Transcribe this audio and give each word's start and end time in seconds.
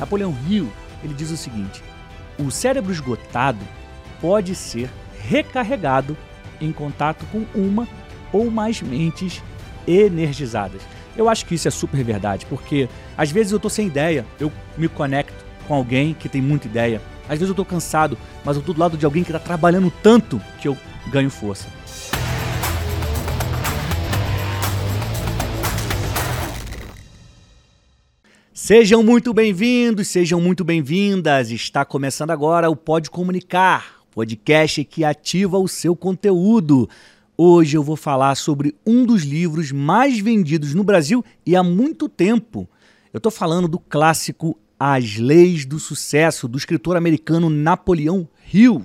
Napoleão 0.00 0.34
Hill, 0.48 0.72
ele 1.04 1.14
diz 1.14 1.30
o 1.30 1.36
seguinte: 1.36 1.82
o 2.38 2.50
cérebro 2.50 2.90
esgotado 2.90 3.60
pode 4.20 4.54
ser 4.54 4.90
recarregado 5.22 6.16
em 6.60 6.72
contato 6.72 7.24
com 7.26 7.44
uma 7.54 7.86
ou 8.32 8.50
mais 8.50 8.82
mentes 8.82 9.42
energizadas. 9.86 10.82
Eu 11.16 11.28
acho 11.28 11.44
que 11.44 11.54
isso 11.54 11.68
é 11.68 11.70
super 11.70 12.02
verdade, 12.02 12.46
porque 12.46 12.88
às 13.16 13.30
vezes 13.30 13.52
eu 13.52 13.60
tô 13.60 13.68
sem 13.68 13.86
ideia, 13.86 14.24
eu 14.38 14.50
me 14.76 14.88
conecto 14.88 15.44
com 15.68 15.74
alguém 15.74 16.14
que 16.14 16.28
tem 16.28 16.40
muita 16.40 16.66
ideia. 16.66 17.00
Às 17.24 17.38
vezes 17.38 17.48
eu 17.48 17.54
tô 17.54 17.64
cansado, 17.64 18.16
mas 18.44 18.56
eu 18.56 18.62
tô 18.62 18.72
do 18.72 18.80
lado 18.80 18.96
de 18.96 19.04
alguém 19.04 19.22
que 19.22 19.30
está 19.30 19.38
trabalhando 19.38 19.92
tanto 20.02 20.40
que 20.60 20.66
eu 20.66 20.76
ganho 21.10 21.30
força. 21.30 21.68
Sejam 28.62 29.02
muito 29.02 29.32
bem-vindos, 29.32 30.08
sejam 30.08 30.38
muito 30.38 30.62
bem-vindas. 30.62 31.50
Está 31.50 31.82
começando 31.82 32.30
agora 32.30 32.68
o 32.68 32.76
Pode 32.76 33.10
Comunicar, 33.10 34.02
podcast 34.10 34.84
que 34.84 35.02
ativa 35.02 35.58
o 35.58 35.66
seu 35.66 35.96
conteúdo. 35.96 36.86
Hoje 37.38 37.78
eu 37.78 37.82
vou 37.82 37.96
falar 37.96 38.34
sobre 38.34 38.76
um 38.86 39.06
dos 39.06 39.22
livros 39.22 39.72
mais 39.72 40.18
vendidos 40.18 40.74
no 40.74 40.84
Brasil 40.84 41.24
e 41.46 41.56
há 41.56 41.62
muito 41.62 42.06
tempo. 42.06 42.68
Eu 43.14 43.16
estou 43.16 43.32
falando 43.32 43.66
do 43.66 43.78
clássico 43.78 44.58
As 44.78 45.16
Leis 45.16 45.64
do 45.64 45.78
Sucesso, 45.78 46.46
do 46.46 46.58
escritor 46.58 46.98
americano 46.98 47.48
Napoleão 47.48 48.28
Hill. 48.52 48.84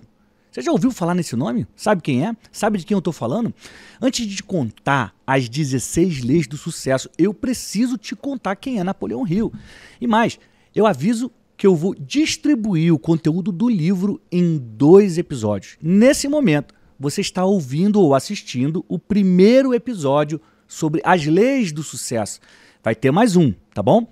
Você 0.55 0.62
já 0.62 0.72
ouviu 0.72 0.90
falar 0.90 1.14
nesse 1.14 1.36
nome? 1.36 1.68
Sabe 1.76 2.02
quem 2.02 2.26
é? 2.26 2.34
Sabe 2.50 2.77
de 2.77 2.86
quem 2.86 2.95
eu 2.95 3.00
estou 3.00 3.12
falando? 3.12 3.54
Antes 4.02 4.26
de 4.26 4.38
te 4.38 4.41
contar 4.41 5.14
as 5.28 5.50
16 5.50 6.23
leis 6.23 6.48
do 6.48 6.55
sucesso, 6.55 7.09
eu 7.18 7.34
preciso 7.34 7.98
te 7.98 8.16
contar 8.16 8.55
quem 8.55 8.80
é 8.80 8.84
Napoleão 8.86 9.28
Hill. 9.28 9.52
E 10.00 10.08
mais, 10.08 10.40
eu 10.73 10.88
aviso 10.88 11.30
que 11.58 11.68
eu 11.68 11.76
vou 11.76 11.94
distribuir 11.94 12.94
o 12.94 12.98
conteúdo 12.98 13.52
do 13.52 13.68
livro 13.68 14.22
em 14.31 14.58
dois 14.58 15.17
episódios. 15.17 15.76
Nesse 15.81 16.30
momento, 16.30 16.73
você 16.98 17.20
está 17.20 17.44
ouvindo 17.44 18.00
ou 18.00 18.16
assistindo 18.16 18.86
o 18.88 18.98
primeiro 18.98 19.73
episódio 19.73 20.39
sobre 20.66 21.02
as 21.03 21.26
leis 21.26 21.73
do 21.73 21.83
sucesso. 21.83 22.39
Vai 22.81 22.95
ter 22.95 23.11
mais 23.11 23.36
um, 23.36 23.53
tá 23.73 23.83
bom? 23.83 24.08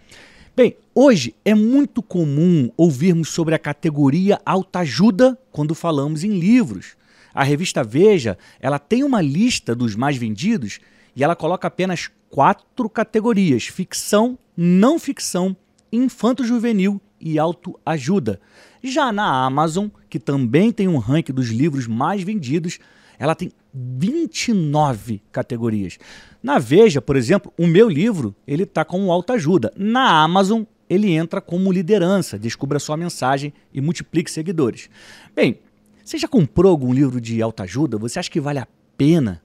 Bem, 0.55 0.77
hoje 0.93 1.33
é 1.43 1.55
muito 1.55 2.03
comum 2.03 2.69
ouvirmos 2.77 3.29
sobre 3.29 3.55
a 3.55 3.59
categoria 3.59 4.39
autoajuda 4.45 5.35
quando 5.51 5.73
falamos 5.73 6.23
em 6.23 6.37
livros. 6.37 6.95
A 7.33 7.43
revista 7.43 7.83
Veja, 7.83 8.37
ela 8.59 8.77
tem 8.77 9.03
uma 9.03 9.19
lista 9.19 9.73
dos 9.73 9.95
mais 9.95 10.15
vendidos 10.15 10.79
e 11.15 11.23
ela 11.23 11.35
coloca 11.35 11.67
apenas 11.67 12.11
quatro 12.29 12.87
categorias: 12.87 13.63
ficção, 13.63 14.37
não 14.55 14.99
ficção, 14.99 15.57
infanto-juvenil 15.91 17.01
e 17.19 17.39
autoajuda. 17.39 18.39
Já 18.83 19.11
na 19.11 19.45
Amazon, 19.45 19.87
que 20.07 20.19
também 20.19 20.71
tem 20.71 20.87
um 20.87 20.99
ranking 20.99 21.33
dos 21.33 21.49
livros 21.49 21.87
mais 21.87 22.21
vendidos, 22.21 22.77
ela 23.17 23.33
tem 23.33 23.51
29 23.73 25.21
categorias. 25.31 25.97
Na 26.41 26.59
Veja, 26.59 27.01
por 27.01 27.15
exemplo, 27.15 27.51
o 27.57 27.65
meu 27.65 27.89
livro, 27.89 28.35
ele 28.45 28.63
está 28.63 28.85
como 28.85 29.11
autoajuda. 29.11 29.73
Na 29.75 30.21
Amazon, 30.21 30.63
ele 30.89 31.11
entra 31.11 31.41
como 31.41 31.71
liderança, 31.71 32.37
descubra 32.37 32.79
sua 32.79 32.95
mensagem 32.95 33.53
e 33.73 33.81
multiplique 33.81 34.29
seguidores. 34.29 34.89
Bem, 35.35 35.59
você 36.03 36.17
já 36.17 36.27
comprou 36.27 36.69
algum 36.69 36.93
livro 36.93 37.19
de 37.19 37.41
autoajuda? 37.41 37.97
Você 37.97 38.19
acha 38.19 38.29
que 38.29 38.41
vale 38.41 38.59
a 38.59 38.67
pena? 38.97 39.41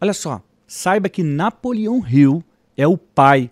Olha 0.00 0.14
só, 0.14 0.42
saiba 0.66 1.08
que 1.08 1.22
Napoleão 1.22 2.04
Hill 2.06 2.42
é 2.76 2.86
o 2.86 2.96
pai 2.96 3.50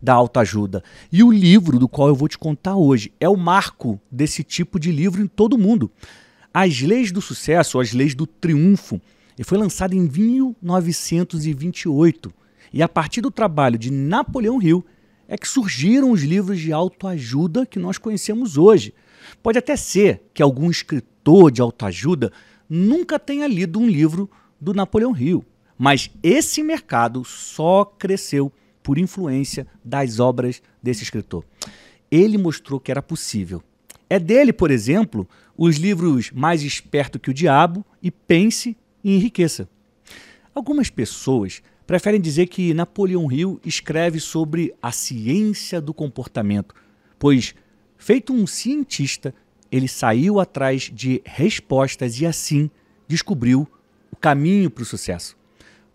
da 0.00 0.14
autoajuda. 0.14 0.82
E 1.12 1.22
o 1.22 1.30
livro 1.30 1.78
do 1.78 1.88
qual 1.88 2.08
eu 2.08 2.14
vou 2.14 2.28
te 2.28 2.38
contar 2.38 2.76
hoje 2.76 3.12
é 3.20 3.28
o 3.28 3.36
marco 3.36 4.00
desse 4.10 4.42
tipo 4.42 4.78
de 4.78 4.90
livro 4.90 5.20
em 5.20 5.26
todo 5.26 5.54
o 5.54 5.58
mundo. 5.58 5.90
As 6.52 6.80
Leis 6.80 7.12
do 7.12 7.20
Sucesso, 7.20 7.78
as 7.78 7.92
Leis 7.92 8.14
do 8.14 8.26
Triunfo, 8.26 9.00
e 9.38 9.44
foi 9.44 9.56
lançado 9.56 9.94
em 9.94 10.00
1928. 10.00 12.34
E 12.72 12.82
a 12.82 12.88
partir 12.88 13.20
do 13.20 13.30
trabalho 13.30 13.78
de 13.78 13.92
Napoleão 13.92 14.60
Hill 14.60 14.84
é 15.28 15.38
que 15.38 15.46
surgiram 15.46 16.10
os 16.10 16.22
livros 16.22 16.58
de 16.58 16.72
autoajuda 16.72 17.64
que 17.64 17.78
nós 17.78 17.98
conhecemos 17.98 18.56
hoje. 18.56 18.92
Pode 19.42 19.58
até 19.58 19.76
ser 19.76 20.22
que 20.34 20.42
algum 20.42 20.68
escritor 20.70 21.52
de 21.52 21.60
autoajuda 21.60 22.32
nunca 22.68 23.16
tenha 23.18 23.46
lido 23.46 23.78
um 23.78 23.86
livro 23.86 24.28
do 24.60 24.74
Napoleão 24.74 25.16
Hill, 25.16 25.44
mas 25.76 26.10
esse 26.22 26.62
mercado 26.62 27.24
só 27.24 27.84
cresceu 27.84 28.52
por 28.82 28.98
influência 28.98 29.66
das 29.84 30.18
obras 30.18 30.62
desse 30.82 31.04
escritor. 31.04 31.44
Ele 32.10 32.38
mostrou 32.38 32.80
que 32.80 32.90
era 32.90 33.02
possível. 33.02 33.62
É 34.08 34.18
dele, 34.18 34.52
por 34.52 34.70
exemplo, 34.70 35.28
os 35.56 35.76
livros 35.76 36.30
Mais 36.32 36.62
Esperto 36.62 37.18
que 37.18 37.30
o 37.30 37.34
Diabo 37.34 37.84
e 38.02 38.10
Pense 38.10 38.76
e 39.02 39.14
Enriqueça. 39.14 39.68
Algumas 40.54 40.90
pessoas 40.90 41.62
preferem 41.86 42.20
dizer 42.20 42.46
que 42.48 42.74
Napoleão 42.74 43.30
Hill 43.30 43.60
escreve 43.64 44.20
sobre 44.20 44.74
a 44.82 44.92
ciência 44.92 45.80
do 45.80 45.94
comportamento, 45.94 46.74
pois, 47.18 47.54
feito 47.96 48.32
um 48.32 48.46
cientista, 48.46 49.34
ele 49.70 49.88
saiu 49.88 50.40
atrás 50.40 50.90
de 50.92 51.22
respostas 51.24 52.20
e 52.20 52.26
assim 52.26 52.70
descobriu 53.06 53.66
o 54.10 54.16
caminho 54.16 54.70
para 54.70 54.82
o 54.82 54.86
sucesso. 54.86 55.36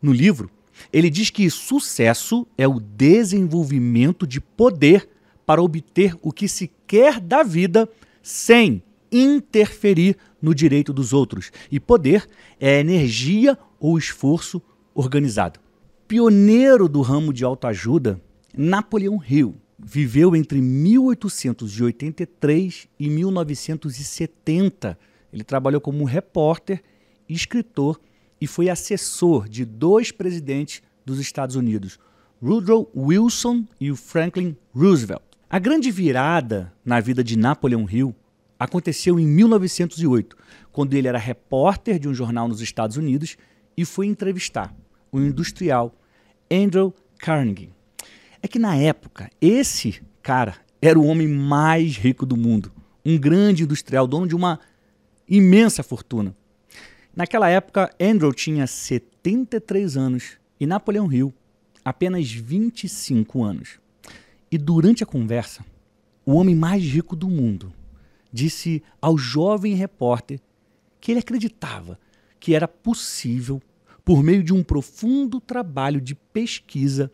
No 0.01 0.11
livro, 0.11 0.49
ele 0.91 1.09
diz 1.09 1.29
que 1.29 1.49
sucesso 1.49 2.47
é 2.57 2.67
o 2.67 2.79
desenvolvimento 2.79 4.25
de 4.25 4.41
poder 4.41 5.07
para 5.45 5.61
obter 5.61 6.15
o 6.21 6.31
que 6.31 6.47
se 6.47 6.71
quer 6.87 7.19
da 7.19 7.43
vida 7.43 7.87
sem 8.21 8.81
interferir 9.17 10.17
no 10.41 10.53
direito 10.53 10.91
dos 10.91 11.13
outros. 11.13 11.51
E 11.71 11.79
poder 11.79 12.27
é 12.59 12.79
energia 12.79 13.57
ou 13.79 13.97
esforço 13.97 14.61
organizado. 14.93 15.61
Pioneiro 16.07 16.89
do 16.89 17.01
ramo 17.01 17.33
de 17.33 17.43
autoajuda, 17.43 18.21
Napoleão 18.55 19.19
Hill 19.27 19.55
viveu 19.79 20.35
entre 20.35 20.61
1883 20.61 22.87
e 22.99 23.09
1970. 23.09 24.99
Ele 25.31 25.43
trabalhou 25.43 25.81
como 25.81 26.05
repórter, 26.05 26.83
escritor 27.27 27.99
e 28.39 28.45
foi 28.47 28.69
assessor 28.69 29.49
de 29.49 29.65
dois 29.65 30.11
presidentes 30.11 30.83
dos 31.05 31.19
Estados 31.19 31.55
Unidos, 31.55 31.99
Woodrow 32.41 32.89
Wilson 32.95 33.65
e 33.79 33.95
Franklin 33.95 34.57
Roosevelt. 34.73 35.21
A 35.49 35.59
grande 35.59 35.91
virada 35.91 36.73
na 36.83 36.99
vida 36.99 37.23
de 37.23 37.37
Napoleão 37.37 37.87
Hill 37.89 38.15
aconteceu 38.63 39.19
em 39.19 39.27
1908, 39.27 40.37
quando 40.71 40.93
ele 40.93 41.07
era 41.07 41.17
repórter 41.17 41.99
de 41.99 42.07
um 42.07 42.13
jornal 42.13 42.47
nos 42.47 42.61
Estados 42.61 42.95
Unidos 42.95 43.35
e 43.75 43.83
foi 43.83 44.07
entrevistar 44.07 44.73
o 45.11 45.19
industrial 45.19 45.93
Andrew 46.49 46.93
Carnegie. 47.19 47.71
É 48.41 48.47
que 48.47 48.57
na 48.57 48.75
época, 48.75 49.29
esse 49.41 50.01
cara 50.21 50.55
era 50.81 50.97
o 50.97 51.05
homem 51.05 51.27
mais 51.27 51.97
rico 51.97 52.25
do 52.25 52.37
mundo, 52.37 52.71
um 53.05 53.17
grande 53.17 53.63
industrial, 53.63 54.07
dono 54.07 54.27
de 54.27 54.35
uma 54.35 54.59
imensa 55.27 55.83
fortuna. 55.83 56.35
Naquela 57.15 57.49
época, 57.49 57.93
Andrew 57.99 58.33
tinha 58.33 58.65
73 58.65 59.97
anos 59.97 60.37
e 60.59 60.65
Napoleão 60.65 61.11
Hill 61.11 61.33
apenas 61.83 62.31
25 62.31 63.43
anos. 63.43 63.79
E 64.49 64.57
durante 64.57 65.03
a 65.03 65.07
conversa, 65.07 65.65
o 66.25 66.33
homem 66.35 66.55
mais 66.55 66.83
rico 66.83 67.15
do 67.15 67.27
mundo 67.27 67.73
disse 68.33 68.81
ao 68.99 69.17
jovem 69.17 69.75
repórter 69.75 70.41
que 70.99 71.11
ele 71.11 71.19
acreditava 71.19 71.99
que 72.39 72.55
era 72.55 72.67
possível, 72.67 73.61
por 74.03 74.21
meio 74.23 74.43
de 74.43 74.53
um 74.53 74.63
profundo 74.63 75.39
trabalho 75.39 76.01
de 76.01 76.15
pesquisa, 76.15 77.11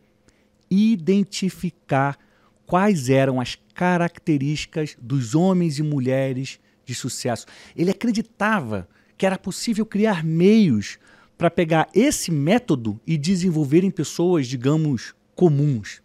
identificar 0.71 2.17
quais 2.65 3.09
eram 3.09 3.39
as 3.39 3.55
características 3.75 4.95
dos 4.99 5.35
homens 5.35 5.77
e 5.77 5.83
mulheres 5.83 6.59
de 6.85 6.95
sucesso. 6.95 7.45
Ele 7.75 7.91
acreditava 7.91 8.87
que 9.17 9.25
era 9.25 9.37
possível 9.37 9.85
criar 9.85 10.23
meios 10.23 10.97
para 11.37 11.51
pegar 11.51 11.89
esse 11.93 12.31
método 12.31 12.99
e 13.05 13.17
desenvolver 13.17 13.83
em 13.83 13.91
pessoas, 13.91 14.47
digamos, 14.47 15.13
comuns. 15.35 16.01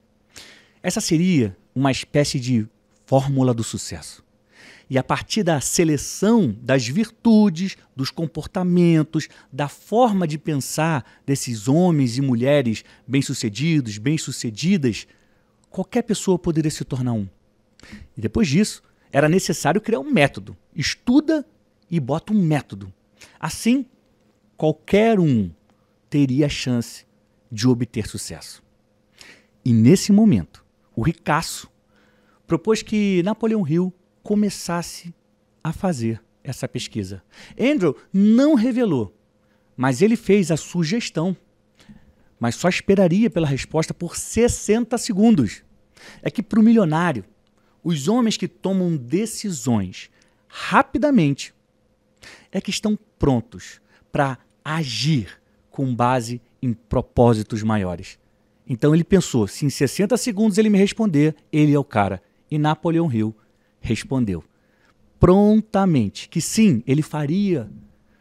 Essa 0.83 1.01
seria 1.01 1.57
uma 1.75 1.91
espécie 1.91 2.39
de 2.39 2.69
fórmula 3.07 3.55
do 3.55 3.65
sucesso. 3.65 4.25
E 4.89 4.99
a 4.99 5.03
partir 5.03 5.43
da 5.43 5.61
seleção 5.61 6.55
das 6.61 6.87
virtudes, 6.87 7.77
dos 7.97 8.11
comportamentos, 8.11 9.29
da 9.53 9.69
forma 9.69 10.27
de 10.27 10.39
pensar 10.39 11.05
desses 11.25 11.69
homens 11.69 12.19
e 12.19 12.21
mulheres 12.21 12.85
bem-sucedidos, 13.07 13.99
bem-sucedidas, 13.99 15.07
qualquer 15.71 16.03
pessoa 16.03 16.39
poderia 16.39 16.71
se 16.71 16.85
tornar 16.85 17.13
um. 17.13 17.29
E 18.17 18.21
depois 18.21 18.49
disso, 18.49 18.83
era 19.11 19.29
necessário 19.29 19.81
criar 19.81 20.01
um 20.01 20.11
método. 20.11 20.57
Estuda 20.75 21.47
e 21.91 21.99
bota 21.99 22.33
um 22.33 22.43
método. 22.43 22.93
Assim, 23.39 23.87
qualquer 24.57 25.19
um 25.19 25.51
teria 26.11 26.47
a 26.47 26.49
chance 26.49 27.07
de 27.51 27.69
obter 27.69 28.07
sucesso. 28.07 28.63
E 29.65 29.73
nesse 29.73 30.13
momento, 30.13 30.65
o 30.95 31.03
ricaço 31.03 31.71
propôs 32.47 32.83
que 32.83 33.23
Napoleão 33.23 33.67
Hill 33.67 33.93
começasse 34.25 35.15
a 35.63 35.73
fazer 35.73 36.21
essa 36.43 36.67
pesquisa. 36.67 37.23
Andrew 37.59 37.97
não 38.13 38.55
revelou, 38.55 39.17
mas 39.77 40.03
ele 40.03 40.17
fez 40.17 40.51
a 40.51 40.57
sugestão, 40.57 41.37
mas 42.41 42.57
só 42.57 42.69
esperaria 42.69 43.31
pela 43.31 43.47
resposta 43.47 43.95
por 43.95 44.17
60 44.17 44.99
segundos. 44.99 45.63
É 46.23 46.31
que 46.31 46.43
para 46.43 46.59
o 46.59 46.63
milionário, 46.63 47.25
os 47.83 48.09
homens 48.09 48.37
que 48.37 48.49
tomam 48.49 48.97
decisões 48.97 50.11
rapidamente 50.49 51.55
é 52.51 52.61
que 52.61 52.71
estão 52.71 52.99
prontos 53.19 53.81
para 54.11 54.39
agir 54.65 55.41
com 55.71 55.95
base 55.95 56.41
em 56.63 56.73
propósitos 56.73 57.63
maiores. 57.63 58.19
Então 58.67 58.95
ele 58.95 59.05
pensou: 59.05 59.47
se 59.47 59.67
em 59.67 59.71
60 59.71 60.17
segundos 60.17 60.57
ele 60.57 60.71
me 60.71 60.79
responder, 60.79 61.35
ele 61.53 61.75
é 61.75 61.79
o 61.79 61.85
cara. 61.85 62.23
E 62.51 62.59
Napoleão 62.59 63.13
Hill 63.13 63.35
respondeu 63.85 64.43
prontamente 65.25 66.29
que 66.29 66.39
sim, 66.39 66.83
ele 66.87 67.01
faria 67.01 67.71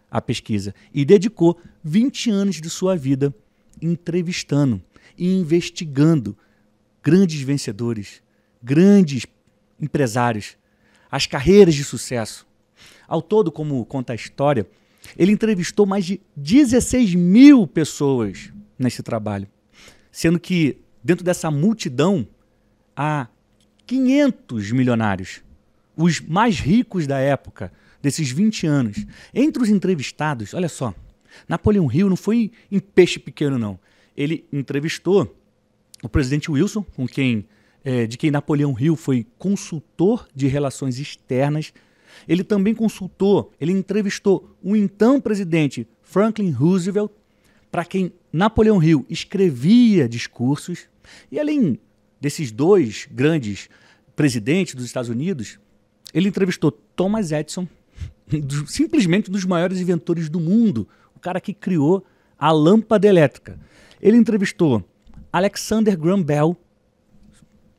a 0.10 0.22
pesquisa 0.22 0.74
e 0.94 1.04
dedicou 1.04 1.60
20 1.84 2.30
anos 2.30 2.62
de 2.62 2.70
sua 2.70 2.96
vida 2.96 3.36
entrevistando 3.82 4.82
e 5.18 5.34
investigando 5.34 6.38
grandes 7.04 7.42
vencedores, 7.42 8.24
grandes 8.62 9.26
empresários, 9.82 10.56
as 11.12 11.26
carreiras 11.26 11.76
de 11.76 11.84
sucesso. 11.84 12.48
Ao 13.06 13.22
todo, 13.22 13.52
como 13.52 13.86
conta 13.86 14.14
a 14.14 14.16
história, 14.16 14.66
ele 15.18 15.34
entrevistou 15.34 15.86
mais 15.86 16.06
de 16.06 16.22
16 16.38 17.16
mil 17.16 17.68
pessoas 17.68 18.54
nesse 18.80 19.04
trabalho, 19.04 19.48
sendo 20.10 20.40
que 20.40 20.78
dentro 21.04 21.26
dessa 21.26 21.52
multidão 21.52 22.26
há 22.96 23.28
500 23.86 24.72
milionários, 24.72 25.42
os 25.96 26.20
mais 26.20 26.60
ricos 26.60 27.08
da 27.08 27.20
época, 27.20 27.72
desses 28.02 28.32
20 28.32 28.68
anos. 28.68 29.06
Entre 29.34 29.62
os 29.62 29.70
entrevistados, 29.70 30.54
olha 30.54 30.70
só, 30.70 30.94
Napoleão 31.48 31.92
Hill 31.92 32.10
não 32.10 32.16
foi 32.16 32.52
em 32.72 32.80
peixe 32.80 33.20
pequeno, 33.20 33.58
não. 33.58 33.80
Ele 34.16 34.46
entrevistou 34.52 35.36
o 36.02 36.10
presidente 36.10 36.52
Wilson, 36.52 36.84
com 36.96 37.08
quem, 37.08 37.46
é, 37.84 38.06
de 38.06 38.18
quem 38.18 38.30
Napoleão 38.30 38.76
Hill 38.78 38.96
foi 38.96 39.26
consultor 39.38 40.28
de 40.36 40.48
relações 40.48 41.00
externas 41.00 41.74
ele 42.28 42.44
também 42.44 42.74
consultou, 42.74 43.52
ele 43.60 43.72
entrevistou 43.72 44.56
o 44.62 44.76
então 44.76 45.20
presidente 45.20 45.88
Franklin 46.02 46.52
Roosevelt, 46.52 47.12
para 47.72 47.86
quem 47.86 48.14
Napoleão 48.32 48.82
Hill 48.82 49.06
escrevia 49.10 50.08
discursos. 50.08 50.88
E 51.32 51.40
além 51.40 51.80
desses 52.22 52.52
dois 52.52 53.08
grandes 53.12 53.70
presidentes 54.16 54.76
dos 54.76 54.86
Estados 54.86 55.10
Unidos, 55.10 55.60
ele 56.14 56.30
entrevistou 56.30 56.72
Thomas 56.72 57.32
Edison, 57.32 57.68
simplesmente 58.68 59.30
um 59.30 59.34
dos 59.34 59.46
maiores 59.46 59.80
inventores 59.80 60.30
do 60.30 60.40
mundo, 60.40 60.88
o 61.16 61.20
cara 61.20 61.42
que 61.42 61.54
criou 61.54 62.06
a 62.38 62.52
lâmpada 62.52 63.08
elétrica. 63.08 63.60
Ele 64.02 64.18
entrevistou 64.18 64.84
Alexander 65.32 65.98
Graham 65.98 66.22
Bell, 66.22 66.58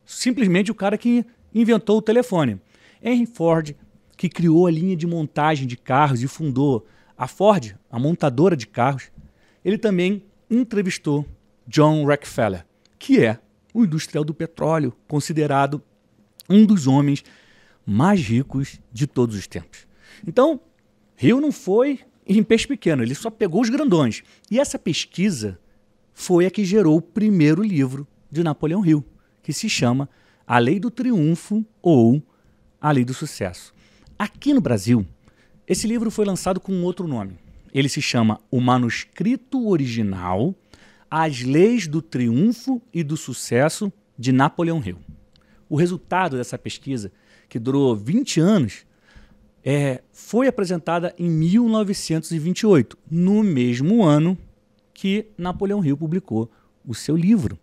simplesmente 0.05 0.71
o 0.71 0.75
cara 0.75 0.99
que 0.99 1.25
inventou 1.55 1.99
o 1.99 2.03
telefone. 2.03 2.61
Henry 3.03 3.27
Ford, 3.27 3.75
que 4.17 4.29
criou 4.29 4.67
a 4.67 4.71
linha 4.71 4.97
de 4.97 5.07
montagem 5.07 5.67
de 5.67 5.77
carros 5.77 6.23
e 6.23 6.29
fundou 6.29 6.87
a 7.17 7.29
Ford, 7.29 7.77
a 7.91 7.99
montadora 7.99 8.57
de 8.57 8.67
carros, 8.67 9.11
ele 9.65 9.79
também 9.79 10.25
entrevistou 10.51 11.27
John 11.67 12.05
Rockefeller, 12.05 12.67
que 12.99 13.25
é 13.25 13.39
o 13.73 13.85
industrial 13.85 14.25
do 14.25 14.35
petróleo, 14.35 14.93
considerado 15.09 15.83
um 16.49 16.65
dos 16.67 16.87
homens 16.87 17.25
mais 17.87 18.21
ricos 18.21 18.81
de 18.93 19.07
todos 19.07 19.37
os 19.37 19.47
tempos. 19.47 19.87
Então, 20.27 20.61
Rio 21.17 21.41
não 21.41 21.53
foi 21.53 22.01
em 22.27 22.43
peixe 22.43 22.67
pequeno, 22.67 23.03
ele 23.03 23.15
só 23.15 23.31
pegou 23.31 23.61
os 23.61 23.69
grandões. 23.69 24.23
E 24.51 24.59
essa 24.59 24.79
pesquisa 24.79 25.59
foi 26.13 26.47
a 26.47 26.51
que 26.51 26.65
gerou 26.65 26.97
o 26.97 27.03
primeiro 27.03 27.63
livro 27.63 28.07
de 28.31 28.43
Napoleão 28.43 28.85
Hill, 28.85 29.05
que 29.43 29.53
se 29.53 29.69
chama 29.69 30.09
A 30.47 30.59
Lei 30.59 30.81
do 30.81 30.91
Triunfo 30.91 31.65
ou 31.83 32.23
A 32.81 32.91
Lei 32.91 33.05
do 33.05 33.13
Sucesso. 33.13 33.75
Aqui 34.19 34.55
no 34.55 34.61
Brasil, 34.61 35.07
esse 35.67 35.87
livro 35.87 36.11
foi 36.11 36.25
lançado 36.25 36.61
com 36.61 36.83
outro 36.83 37.07
nome. 37.07 37.39
Ele 37.73 37.89
se 37.89 38.01
chama 38.01 38.41
O 38.51 38.61
Manuscrito 38.61 39.69
Original, 39.69 40.55
As 41.11 41.43
Leis 41.43 41.87
do 41.87 42.01
Triunfo 42.01 42.81
e 42.93 43.03
do 43.03 43.17
Sucesso 43.17 43.93
de 44.19 44.31
Napoleão 44.33 44.83
Hill. 44.85 44.99
O 45.69 45.77
resultado 45.77 46.37
dessa 46.37 46.57
pesquisa, 46.57 47.11
que 47.55 47.59
durou 47.61 47.95
20 47.95 48.41
anos, 48.41 48.85
é, 49.65 50.03
foi 50.11 50.49
apresentada 50.49 51.15
em 51.17 51.31
1928, 51.31 52.99
no 53.09 53.45
mesmo 53.45 54.03
ano 54.03 54.37
que 54.93 55.29
Napoleão 55.39 55.85
Hill 55.85 55.97
publicou 55.97 56.51
o 56.85 56.97
seu 56.97 57.17
livro. 57.17 57.57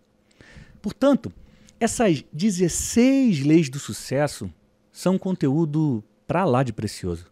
Portanto, 0.80 1.30
essas 1.78 2.24
16 2.32 3.44
leis 3.44 3.68
do 3.68 3.78
sucesso 3.78 4.50
são 4.90 5.18
conteúdo 5.18 6.02
para 6.26 6.46
lá 6.46 6.62
de 6.62 6.72
precioso. 6.72 7.26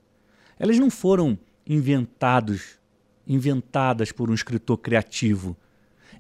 Elas 0.59 0.79
não 0.79 0.91
foram 0.91 1.39
inventados, 1.67 2.79
inventadas 3.27 4.13
por 4.13 4.29
um 4.29 4.35
escritor 4.35 4.77
criativo. 4.77 5.57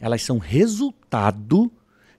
Elas 0.01 0.23
são 0.23 0.39
resultado 0.39 1.71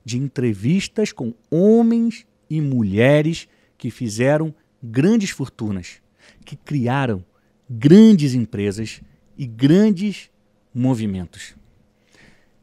de 0.06 0.20
entrevistas 0.20 1.12
com 1.12 1.34
homens 1.50 2.28
e 2.48 2.62
mulheres 2.62 3.48
que 3.82 3.90
fizeram 3.90 4.54
grandes 4.82 5.32
fortunas, 5.32 6.04
que 6.46 6.56
criaram 6.56 7.26
grandes 7.68 8.36
empresas 8.36 9.02
e 9.36 9.48
grandes 9.48 10.30
movimentos. 10.72 11.56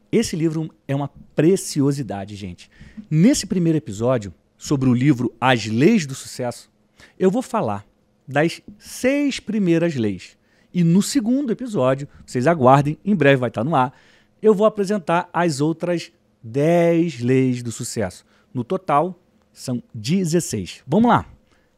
Esse 0.09 0.37
livro 0.37 0.73
é 0.87 0.95
uma 0.95 1.09
preciosidade, 1.35 2.37
gente. 2.37 2.71
Nesse 3.11 3.45
primeiro 3.45 3.77
episódio, 3.77 4.33
sobre 4.57 4.87
o 4.87 4.93
livro 4.93 5.35
As 5.41 5.65
Leis 5.65 6.05
do 6.05 6.15
Sucesso, 6.15 6.71
eu 7.19 7.29
vou 7.29 7.41
falar 7.41 7.85
das 8.25 8.61
seis 8.77 9.41
primeiras 9.41 9.95
leis. 9.95 10.37
E 10.73 10.85
no 10.85 11.01
segundo 11.01 11.51
episódio, 11.51 12.07
vocês 12.25 12.47
aguardem, 12.47 12.97
em 13.03 13.13
breve 13.13 13.41
vai 13.41 13.49
estar 13.49 13.65
no 13.65 13.75
ar, 13.75 13.93
eu 14.41 14.53
vou 14.53 14.65
apresentar 14.65 15.29
as 15.33 15.59
outras 15.59 16.13
dez 16.41 17.19
leis 17.19 17.61
do 17.61 17.73
sucesso. 17.73 18.25
No 18.53 18.63
total, 18.63 19.19
são 19.51 19.81
16. 19.93 20.83
Vamos 20.87 21.09
lá. 21.09 21.25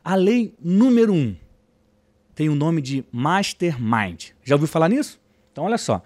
A 0.03 0.15
lei 0.15 0.53
número 0.59 1.13
um 1.13 1.35
tem 2.33 2.49
o 2.49 2.55
nome 2.55 2.81
de 2.81 3.05
Mastermind. 3.11 4.29
Já 4.43 4.55
ouviu 4.55 4.67
falar 4.67 4.89
nisso? 4.89 5.19
Então, 5.51 5.63
olha 5.63 5.77
só. 5.77 6.01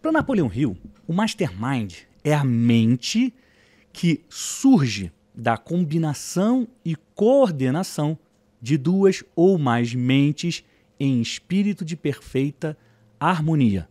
Para 0.00 0.12
Napoleão 0.12 0.50
Hill, 0.52 0.76
o 1.06 1.12
Mastermind 1.12 2.02
é 2.22 2.32
a 2.32 2.44
mente 2.44 3.34
que 3.92 4.24
surge 4.28 5.12
da 5.34 5.56
combinação 5.56 6.68
e 6.84 6.96
coordenação 7.14 8.18
de 8.60 8.78
duas 8.78 9.22
ou 9.36 9.58
mais 9.58 9.94
mentes 9.94 10.64
em 10.98 11.20
espírito 11.20 11.84
de 11.84 11.96
perfeita 11.96 12.76
harmonia. 13.18 13.88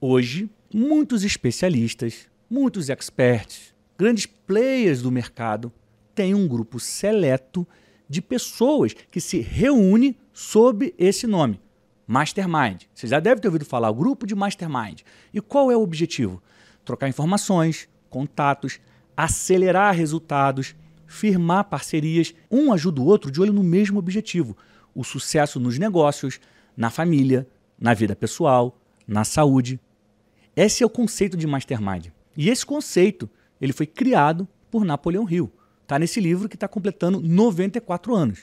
Hoje, 0.00 0.50
muitos 0.72 1.24
especialistas, 1.24 2.28
muitos 2.50 2.88
experts, 2.88 3.74
grandes 3.96 4.26
players 4.26 5.00
do 5.02 5.10
mercado 5.10 5.72
têm 6.16 6.34
um 6.34 6.48
grupo 6.48 6.80
seleto 6.80 7.68
de 8.08 8.22
pessoas 8.22 8.94
que 9.10 9.20
se 9.20 9.38
reúne 9.40 10.18
sob 10.32 10.94
esse 10.98 11.26
nome, 11.26 11.60
Mastermind. 12.06 12.84
Você 12.94 13.06
já 13.06 13.20
deve 13.20 13.40
ter 13.40 13.48
ouvido 13.48 13.66
falar, 13.66 13.90
o 13.90 13.94
grupo 13.94 14.26
de 14.26 14.34
Mastermind. 14.34 15.02
E 15.32 15.40
qual 15.42 15.70
é 15.70 15.76
o 15.76 15.82
objetivo? 15.82 16.42
Trocar 16.84 17.08
informações, 17.08 17.86
contatos, 18.08 18.80
acelerar 19.14 19.94
resultados, 19.94 20.74
firmar 21.06 21.64
parcerias, 21.64 22.34
um 22.50 22.72
ajuda 22.72 23.00
o 23.00 23.04
outro 23.04 23.30
de 23.30 23.40
olho 23.40 23.52
no 23.52 23.62
mesmo 23.62 23.98
objetivo: 23.98 24.56
o 24.94 25.04
sucesso 25.04 25.60
nos 25.60 25.78
negócios, 25.78 26.40
na 26.74 26.88
família, 26.88 27.46
na 27.78 27.92
vida 27.92 28.16
pessoal, 28.16 28.78
na 29.06 29.24
saúde. 29.24 29.78
Esse 30.54 30.82
é 30.82 30.86
o 30.86 30.90
conceito 30.90 31.36
de 31.36 31.46
mastermind. 31.46 32.06
E 32.34 32.48
esse 32.48 32.64
conceito 32.64 33.28
ele 33.60 33.74
foi 33.74 33.86
criado 33.86 34.48
por 34.70 34.84
Napoleão 34.84 35.28
Hill. 35.28 35.52
Está 35.86 36.00
nesse 36.00 36.20
livro 36.20 36.48
que 36.48 36.56
está 36.56 36.66
completando 36.66 37.20
94 37.20 38.12
anos. 38.12 38.40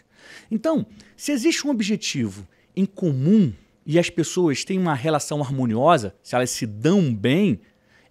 Então, 0.49 0.85
se 1.17 1.33
existe 1.33 1.67
um 1.67 1.71
objetivo 1.71 2.47
em 2.73 2.85
comum 2.85 3.51
e 3.85 3.99
as 3.99 4.09
pessoas 4.09 4.63
têm 4.63 4.79
uma 4.79 4.93
relação 4.93 5.41
harmoniosa, 5.41 6.15
se 6.23 6.35
elas 6.35 6.51
se 6.51 6.65
dão 6.65 7.13
bem, 7.13 7.59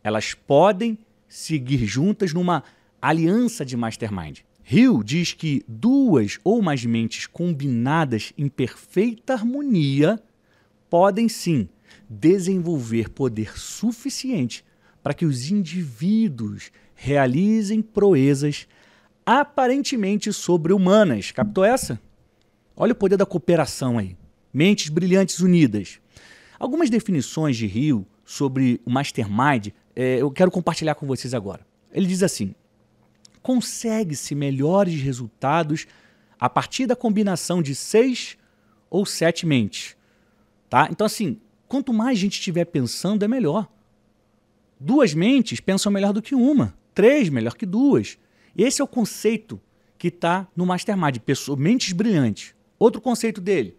elas 0.05 0.35
podem 0.35 0.99
seguir 1.27 1.87
juntas 1.87 2.35
numa 2.35 2.62
aliança 3.01 3.65
de 3.65 3.75
mastermind. 3.75 4.41
Hill 4.71 5.03
diz 5.03 5.33
que 5.33 5.65
duas 5.67 6.39
ou 6.45 6.61
mais 6.61 6.85
mentes 6.85 7.27
combinadas 7.27 8.35
em 8.37 8.51
perfeita 8.51 9.33
harmonia 9.33 10.23
podem 10.91 11.27
sim 11.27 11.71
desenvolver 12.07 13.09
poder 13.09 13.59
suficiente 13.59 14.62
para 15.03 15.15
que 15.15 15.25
os 15.25 15.51
indivíduos 15.51 16.71
realizem 16.95 17.81
proezas 17.81 18.69
aparentemente 19.25 20.33
sobre-humanas. 20.33 21.31
Captou 21.31 21.64
essa? 21.64 22.00
Olha 22.76 22.93
o 22.93 22.97
poder 22.97 23.17
da 23.17 23.26
cooperação 23.26 23.99
aí. 23.99 24.17
Mentes 24.52 24.88
brilhantes 24.88 25.41
unidas. 25.41 25.99
Algumas 26.59 26.91
definições 26.91 27.57
de 27.57 27.67
Rio 27.67 28.07
sobre 28.25 28.81
o 28.85 28.91
Mastermind 28.91 29.69
é, 29.95 30.17
eu 30.17 30.31
quero 30.31 30.50
compartilhar 30.50 30.95
com 30.95 31.07
vocês 31.07 31.35
agora. 31.35 31.67
Ele 31.93 32.07
diz 32.07 32.23
assim: 32.23 32.55
consegue-se 33.43 34.35
melhores 34.35 35.00
resultados 35.00 35.87
a 36.38 36.49
partir 36.49 36.87
da 36.87 36.97
combinação 36.97 37.62
de 37.62 37.75
seis 37.75 38.37
ou 38.91 39.05
sete 39.05 39.47
mentes. 39.47 39.97
Tá? 40.69 40.88
Então, 40.91 41.07
assim, 41.07 41.38
quanto 41.69 41.93
mais 41.93 42.19
gente 42.19 42.35
estiver 42.35 42.64
pensando, 42.64 43.25
é 43.25 43.29
melhor. 43.29 43.69
Duas 44.81 45.14
mentes 45.14 45.61
pensam 45.61 45.93
melhor 45.93 46.12
do 46.12 46.23
que 46.23 46.35
uma, 46.35 46.75
três 46.95 47.29
melhor 47.29 47.55
que 47.55 47.67
duas. 47.67 48.19
Esse 48.57 48.81
é 48.81 48.85
o 48.85 48.89
conceito 48.89 49.61
que 49.99 50.09
está 50.09 50.49
no 50.57 50.67
Mastermind, 50.67 51.19
pessoas, 51.19 51.59
mentes 51.59 51.93
brilhantes. 51.93 52.55
Outro 52.79 53.01
conceito 53.01 53.41
dele: 53.41 53.77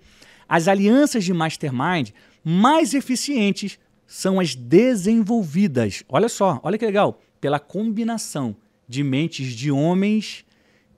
as 0.47 0.67
alianças 0.67 1.23
de 1.23 1.33
Mastermind 1.33 2.11
mais 2.43 2.93
eficientes 2.93 3.79
são 4.05 4.39
as 4.39 4.55
desenvolvidas. 4.55 6.03
Olha 6.07 6.29
só, 6.29 6.59
olha 6.63 6.77
que 6.77 6.85
legal, 6.85 7.21
pela 7.41 7.59
combinação 7.59 8.55
de 8.87 9.03
mentes 9.03 9.53
de 9.53 9.71
homens 9.71 10.45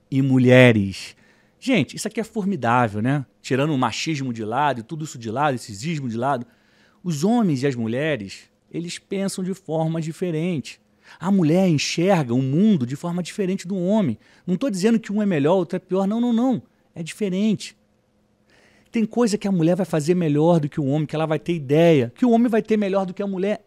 e 0.10 0.22
mulheres. 0.22 1.16
Gente, 1.60 1.96
isso 1.96 2.08
aqui 2.08 2.20
é 2.20 2.24
formidável, 2.24 3.02
né? 3.02 3.26
Tirando 3.42 3.74
o 3.74 3.78
machismo 3.78 4.32
de 4.32 4.44
lado 4.44 4.84
tudo 4.84 5.06
isso 5.06 5.18
de 5.18 5.32
lado, 5.32 5.56
esse 5.56 5.72
ismo 5.72 6.08
de 6.08 6.18
lado, 6.18 6.46
os 7.04 7.24
homens 7.24 7.64
e 7.64 7.68
as 7.68 7.76
mulheres, 7.76 8.50
eles 8.72 9.00
pensam 9.00 9.44
de 9.44 9.54
forma 9.54 10.02
diferente. 10.02 10.80
A 11.20 11.32
mulher 11.32 11.68
enxerga 11.68 12.34
o 12.34 12.42
mundo 12.42 12.86
de 12.86 12.96
forma 12.96 13.22
diferente 13.22 13.68
do 13.68 13.78
homem. 13.78 14.18
Não 14.46 14.56
estou 14.56 14.70
dizendo 14.70 15.00
que 15.00 15.12
um 15.12 15.22
é 15.22 15.26
melhor, 15.26 15.56
outro 15.56 15.76
é 15.76 15.80
pior. 15.80 16.08
Não, 16.08 16.20
não, 16.20 16.34
não. 16.34 16.62
É 16.94 17.04
diferente. 17.04 17.76
Tem 18.92 19.06
coisa 19.06 19.38
que 19.38 19.48
a 19.48 19.52
mulher 19.52 19.76
vai 19.76 19.86
fazer 19.86 20.16
melhor 20.16 20.60
do 20.60 20.70
que 20.70 20.80
o 20.80 20.86
homem, 20.86 21.06
que 21.06 21.16
ela 21.16 21.26
vai 21.26 21.38
ter 21.38 21.54
ideia, 21.54 22.14
que 22.16 22.26
o 22.26 22.32
homem 22.32 22.48
vai 22.48 22.62
ter 22.62 22.78
melhor 22.78 23.06
do 23.06 23.14
que 23.14 23.22
a 23.22 23.28
mulher. 23.28 23.66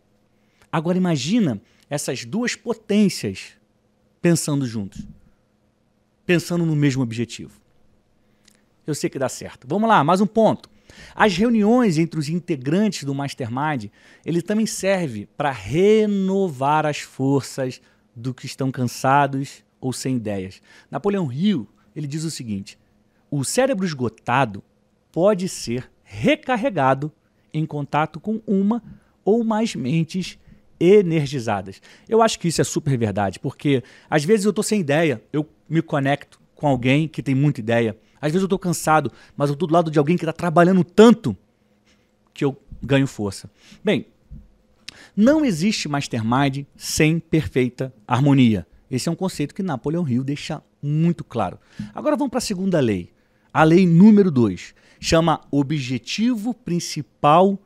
Agora 0.73 0.97
imagina 0.97 1.61
essas 1.91 2.25
duas 2.25 2.55
potências 2.55 3.53
pensando 4.21 4.67
juntos, 4.67 5.07
pensando 6.25 6.65
no 6.65 6.75
mesmo 6.75 7.03
objetivo. 7.03 7.61
Eu 8.87 8.95
sei 8.95 9.11
que 9.11 9.19
dá 9.19 9.29
certo. 9.29 9.67
Vamos 9.69 9.89
lá, 9.89 10.03
mais 10.03 10.21
um 10.21 10.27
ponto. 10.27 10.71
As 11.15 11.37
reuniões 11.37 11.99
entre 11.99 12.19
os 12.19 12.29
integrantes 12.29 13.05
do 13.05 13.15
Mastermind, 13.15 13.87
ele 14.25 14.43
também 14.43 14.67
serve 14.67 15.29
para 15.37 15.51
renovar 15.51 16.87
as 16.87 16.99
forças 16.99 17.81
do 18.15 18.35
que 18.35 18.47
estão 18.47 18.71
cansados 18.71 19.65
ou 19.81 19.93
sem 19.93 20.17
ideias. 20.17 20.61
Napoleão 20.91 21.33
Hill, 21.33 21.69
ele 21.95 22.07
diz 22.07 22.25
o 22.25 22.31
seguinte: 22.31 22.79
o 23.31 23.45
cérebro 23.45 23.85
esgotado 23.85 24.63
pode 25.13 25.49
ser 25.49 25.91
recarregado 26.03 27.13
em 27.53 27.67
contato 27.67 28.21
com 28.21 28.41
uma 28.47 28.83
ou 29.25 29.45
mais 29.45 29.75
mentes 29.75 30.39
energizadas. 30.81 31.83
Eu 32.09 32.23
acho 32.23 32.39
que 32.39 32.49
isso 32.49 32.61
é 32.61 32.65
super 32.65 32.97
verdade, 32.97 33.39
porque 33.39 33.83
às 34.09 34.25
vezes 34.25 34.45
eu 34.45 34.51
estou 34.51 34.63
sem 34.63 34.81
ideia, 34.81 35.23
eu 35.33 35.49
me 35.69 35.83
conecto 35.83 36.41
com 36.55 36.67
alguém 36.67 37.07
que 37.07 37.23
tem 37.23 37.35
muita 37.35 37.61
ideia. 37.61 37.97
Às 38.21 38.33
vezes 38.33 38.43
eu 38.43 38.47
estou 38.47 38.59
cansado, 38.59 39.13
mas 39.37 39.49
eu 39.51 39.55
estou 39.55 39.69
do 39.69 39.75
lado 39.75 39.91
de 39.91 39.99
alguém 39.99 40.17
que 40.17 40.25
está 40.25 40.33
trabalhando 40.33 40.83
tanto 40.85 41.37
que 42.35 42.45
eu 42.45 42.57
ganho 42.83 43.07
força. 43.07 43.51
Bem, 43.85 44.07
não 45.17 45.45
existe 45.45 45.89
mastermind 45.89 46.65
sem 46.77 47.19
perfeita 47.19 47.93
harmonia. 48.07 48.67
Esse 48.91 49.09
é 49.09 49.13
um 49.13 49.17
conceito 49.17 49.55
que 49.55 49.63
Napoleão 49.63 50.09
Hill 50.09 50.25
deixa 50.25 50.63
muito 50.83 51.25
claro. 51.25 51.59
Agora 51.95 52.17
vamos 52.17 52.31
para 52.31 52.39
a 52.39 52.43
segunda 52.43 52.81
lei. 52.81 53.13
A 53.53 53.65
lei 53.65 53.87
número 53.87 54.31
2 54.31 54.75
chama 55.01 55.41
objetivo 55.51 56.55
principal 56.55 57.59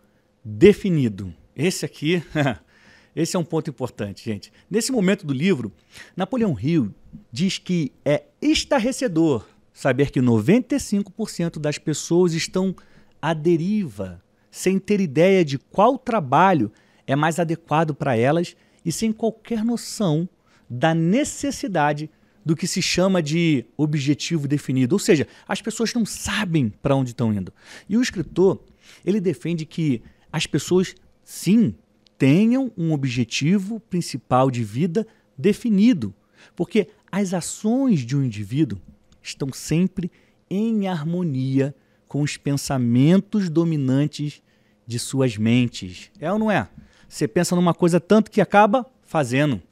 definido. 0.45 1.33
Esse 1.55 1.85
aqui, 1.85 2.23
esse 3.15 3.37
é 3.37 3.39
um 3.39 3.45
ponto 3.45 3.71
importante, 3.71 4.25
gente. 4.25 4.53
Nesse 4.71 4.91
momento 4.91 5.27
do 5.27 5.33
livro, 5.33 5.73
Napoleão 6.17 6.59
Hill 6.59 6.95
diz 7.31 7.59
que 7.59 7.93
é 8.05 8.25
estarrecedor 8.41 9.47
saber 9.73 10.11
que 10.11 10.21
95% 10.21 11.59
das 11.59 11.79
pessoas 11.79 12.35
estão 12.35 12.75
à 13.21 13.33
deriva, 13.33 14.23
sem 14.51 14.79
ter 14.79 15.01
ideia 15.01 15.45
de 15.45 15.59
qual 15.59 15.99
trabalho 15.99 16.71
é 17.07 17.17
mais 17.17 17.39
adequado 17.39 17.95
para 17.95 18.17
elas 18.17 18.57
e 18.85 18.93
sem 18.93 19.13
qualquer 19.13 19.65
noção 19.65 20.29
da 20.69 20.95
necessidade 20.95 22.11
do 22.45 22.57
que 22.57 22.67
se 22.67 22.83
chama 22.83 23.23
de 23.23 23.65
objetivo 23.77 24.49
definido. 24.49 24.95
Ou 24.95 24.99
seja, 24.99 25.27
as 25.47 25.63
pessoas 25.63 25.95
não 25.95 26.05
sabem 26.05 26.69
para 26.69 26.97
onde 26.97 27.11
estão 27.11 27.33
indo. 27.33 27.53
E 27.89 27.97
o 27.97 28.03
escritor, 28.03 28.63
ele 29.05 29.21
defende 29.21 29.65
que 29.65 30.03
as 30.33 30.47
pessoas, 30.47 30.95
sim, 31.23 31.75
tenham 32.19 32.73
um 32.77 32.93
objetivo 32.93 33.81
principal 33.81 34.51
de 34.51 34.65
vida 34.65 35.07
definido. 35.37 36.15
Porque 36.57 36.89
as 37.11 37.33
ações 37.33 38.01
de 38.01 38.17
um 38.17 38.25
indivíduo 38.25 38.81
estão 39.23 39.53
sempre 39.53 40.11
em 40.51 40.89
harmonia 40.89 41.75
com 42.09 42.21
os 42.21 42.37
pensamentos 42.37 43.49
dominantes 43.49 44.43
de 44.87 44.99
suas 44.99 45.37
mentes. 45.37 46.11
É 46.21 46.31
ou 46.33 46.39
não 46.39 46.51
é? 46.51 46.69
Você 47.09 47.27
pensa 47.27 47.57
numa 47.57 47.73
coisa 47.73 48.01
tanto 48.01 48.31
que 48.31 48.41
acaba 48.41 48.87
fazendo. 49.03 49.63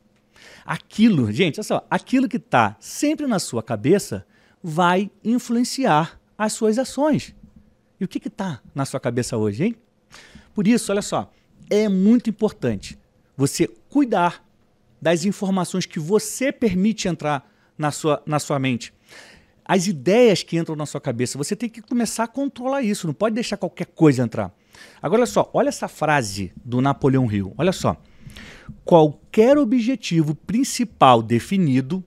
Aquilo, 0.65 1.31
gente, 1.33 1.59
olha 1.59 1.65
só, 1.65 1.87
aquilo 1.91 2.29
que 2.29 2.37
está 2.37 2.77
sempre 2.81 3.27
na 3.27 3.39
sua 3.39 3.63
cabeça 3.63 4.27
vai 4.63 5.11
influenciar 5.25 6.21
as 6.37 6.53
suas 6.53 6.79
ações. 6.79 7.35
E 7.99 8.05
o 8.05 8.09
que 8.09 8.27
está 8.27 8.63
na 8.75 8.85
sua 8.85 9.01
cabeça 9.01 9.37
hoje, 9.37 9.65
hein? 9.65 9.77
Por 10.55 10.67
isso, 10.67 10.91
olha 10.91 11.03
só, 11.03 11.31
é 11.69 11.89
muito 11.89 12.31
importante 12.31 12.99
você 13.37 13.69
cuidar 13.89 14.45
das 15.01 15.25
informações 15.25 15.87
que 15.87 15.99
você 15.99 16.53
permite 16.53 17.09
entrar 17.09 17.51
na 17.77 17.91
sua, 17.91 18.23
na 18.27 18.39
sua 18.39 18.59
mente. 18.59 18.93
As 19.71 19.87
ideias 19.87 20.43
que 20.43 20.59
entram 20.59 20.75
na 20.75 20.85
sua 20.85 21.01
cabeça, 21.01 21.39
você 21.39 21.55
tem 21.55 21.69
que 21.69 21.81
começar 21.81 22.25
a 22.25 22.27
controlar 22.27 22.83
isso, 22.83 23.07
não 23.07 23.15
pode 23.15 23.37
deixar 23.37 23.57
qualquer 23.57 23.87
coisa 23.87 24.25
entrar. 24.25 24.53
Agora, 25.01 25.21
olha 25.21 25.27
só, 25.27 25.49
olha 25.53 25.69
essa 25.69 25.87
frase 25.87 26.53
do 26.65 26.81
Napoleão 26.81 27.31
Hill, 27.31 27.55
olha 27.57 27.71
só 27.71 27.97
qualquer 28.85 29.57
objetivo 29.57 30.35
principal 30.35 31.23
definido 31.23 32.05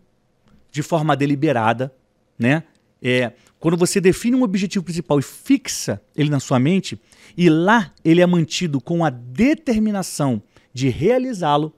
de 0.71 0.83
forma 0.83 1.15
deliberada, 1.15 1.93
né? 2.37 2.63
É, 3.01 3.31
quando 3.61 3.77
você 3.77 4.01
define 4.01 4.35
um 4.35 4.43
objetivo 4.43 4.83
principal 4.83 5.17
e 5.17 5.23
fixa 5.23 6.01
ele 6.13 6.29
na 6.29 6.41
sua 6.41 6.59
mente, 6.59 6.99
e 7.37 7.49
lá 7.49 7.93
ele 8.03 8.19
é 8.19 8.25
mantido 8.25 8.81
com 8.81 9.05
a 9.05 9.09
determinação 9.09 10.43
de 10.73 10.89
realizá-lo, 10.89 11.73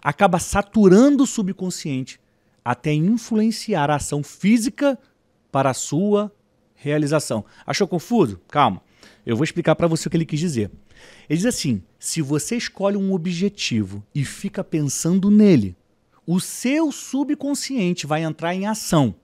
acaba 0.00 0.38
saturando 0.38 1.24
o 1.24 1.26
subconsciente 1.26 2.20
até 2.64 2.92
influenciar 2.92 3.90
a 3.90 3.96
ação 3.96 4.22
física 4.22 4.96
para 5.54 5.70
a 5.70 5.74
sua 5.74 6.32
realização. 6.74 7.44
Achou 7.64 7.86
confuso? 7.86 8.40
Calma. 8.48 8.82
Eu 9.24 9.36
vou 9.36 9.44
explicar 9.44 9.76
para 9.76 9.86
você 9.86 10.08
o 10.08 10.10
que 10.10 10.16
ele 10.16 10.26
quis 10.26 10.40
dizer. 10.40 10.68
Ele 11.30 11.36
diz 11.36 11.46
assim: 11.46 11.80
se 11.96 12.20
você 12.20 12.56
escolhe 12.56 12.96
um 12.96 13.12
objetivo 13.12 14.04
e 14.12 14.24
fica 14.24 14.64
pensando 14.64 15.30
nele, 15.30 15.76
o 16.26 16.40
seu 16.40 16.90
subconsciente 16.90 18.04
vai 18.04 18.24
entrar 18.24 18.52
em 18.52 18.66
ação 18.66 19.14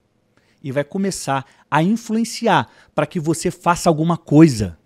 e 0.62 0.70
vai 0.70 0.84
começar 0.84 1.44
a 1.68 1.82
influenciar 1.82 2.70
para 2.94 3.08
que 3.08 3.18
você 3.18 3.50
faça 3.50 3.90
alguma 3.90 4.16
coisa. 4.16 4.78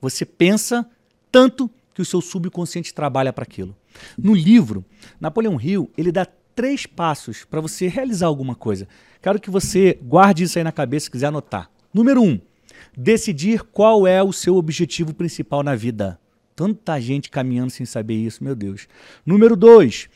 Você 0.00 0.24
pensa 0.24 0.88
tanto 1.30 1.70
que 1.92 2.00
o 2.00 2.06
seu 2.06 2.22
subconsciente 2.22 2.94
trabalha 2.94 3.34
para 3.34 3.44
aquilo. 3.44 3.76
No 4.16 4.34
livro, 4.34 4.82
Napoleão 5.20 5.60
Hill, 5.60 5.90
ele 5.94 6.10
dá 6.10 6.26
três 6.60 6.84
passos 6.84 7.42
para 7.42 7.58
você 7.58 7.88
realizar 7.88 8.26
alguma 8.26 8.54
coisa. 8.54 8.86
Quero 9.22 9.40
que 9.40 9.48
você 9.48 9.98
guarde 10.02 10.44
isso 10.44 10.58
aí 10.58 10.62
na 10.62 10.70
cabeça 10.70 11.04
se 11.04 11.10
quiser 11.10 11.28
anotar. 11.28 11.70
Número 11.92 12.22
um, 12.22 12.38
decidir 12.94 13.62
qual 13.62 14.06
é 14.06 14.22
o 14.22 14.30
seu 14.30 14.56
objetivo 14.56 15.14
principal 15.14 15.62
na 15.62 15.74
vida. 15.74 16.20
Tanta 16.54 17.00
gente 17.00 17.30
caminhando 17.30 17.70
sem 17.70 17.86
saber 17.86 18.16
isso, 18.16 18.44
meu 18.44 18.54
Deus. 18.54 18.86
Número 19.24 19.56
dois, 19.56 20.10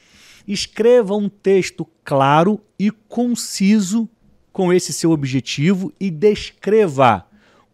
escreva 0.46 1.16
um 1.16 1.30
texto 1.30 1.88
claro 2.04 2.60
e 2.78 2.90
conciso 2.90 4.06
com 4.52 4.70
esse 4.70 4.92
seu 4.92 5.12
objetivo 5.12 5.94
e 5.98 6.10
descreva 6.10 7.26